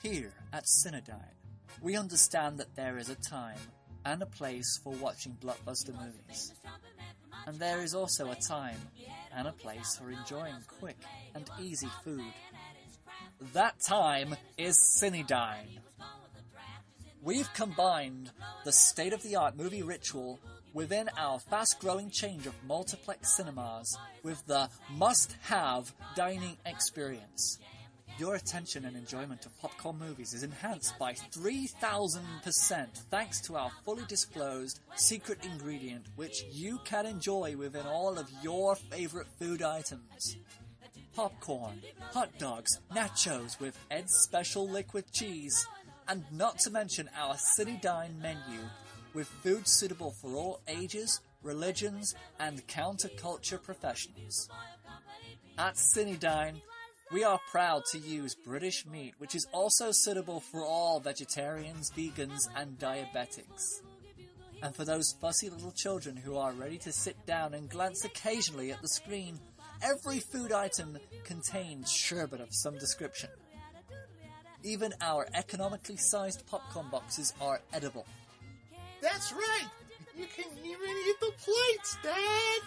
[0.00, 1.34] Here at Cinedine,
[1.82, 3.58] we understand that there is a time
[4.08, 6.54] and a place for watching blockbuster movies.
[7.46, 8.80] And there is also a time
[9.36, 10.96] and a place for enjoying quick
[11.34, 12.32] and easy food.
[13.52, 15.80] That time is Cinedine.
[17.22, 18.30] We've combined
[18.64, 20.38] the state of the art movie ritual
[20.72, 27.58] within our fast growing change of multiplex cinemas with the must have dining experience.
[28.18, 34.02] Your attention and enjoyment of popcorn movies is enhanced by 3000% thanks to our fully
[34.08, 40.36] disclosed secret ingredient which you can enjoy within all of your favorite food items.
[41.14, 41.80] Popcorn,
[42.12, 45.68] hot dogs, nachos with Ed's special liquid cheese,
[46.08, 48.62] and not to mention our Cinedine menu
[49.14, 54.48] with food suitable for all ages, religions, and counterculture professionals.
[55.56, 56.60] At Cinedine,
[57.10, 62.48] we are proud to use British meat, which is also suitable for all vegetarians, vegans,
[62.56, 63.80] and diabetics.
[64.62, 68.72] And for those fussy little children who are ready to sit down and glance occasionally
[68.72, 69.38] at the screen,
[69.82, 73.30] every food item contains sherbet of some description.
[74.64, 78.06] Even our economically sized popcorn boxes are edible.
[79.00, 79.68] That's right!
[80.16, 82.62] You can even eat the plates, Dad!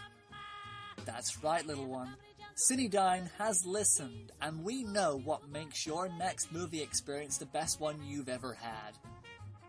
[1.05, 2.15] That's right, little one.
[2.55, 8.01] Cinedine has listened, and we know what makes your next movie experience the best one
[8.03, 8.97] you've ever had.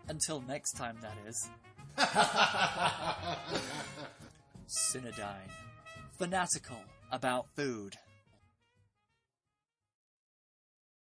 [0.08, 1.48] Until next time, that is.
[4.68, 5.50] Cinedine.
[6.18, 7.96] Fanatical about food.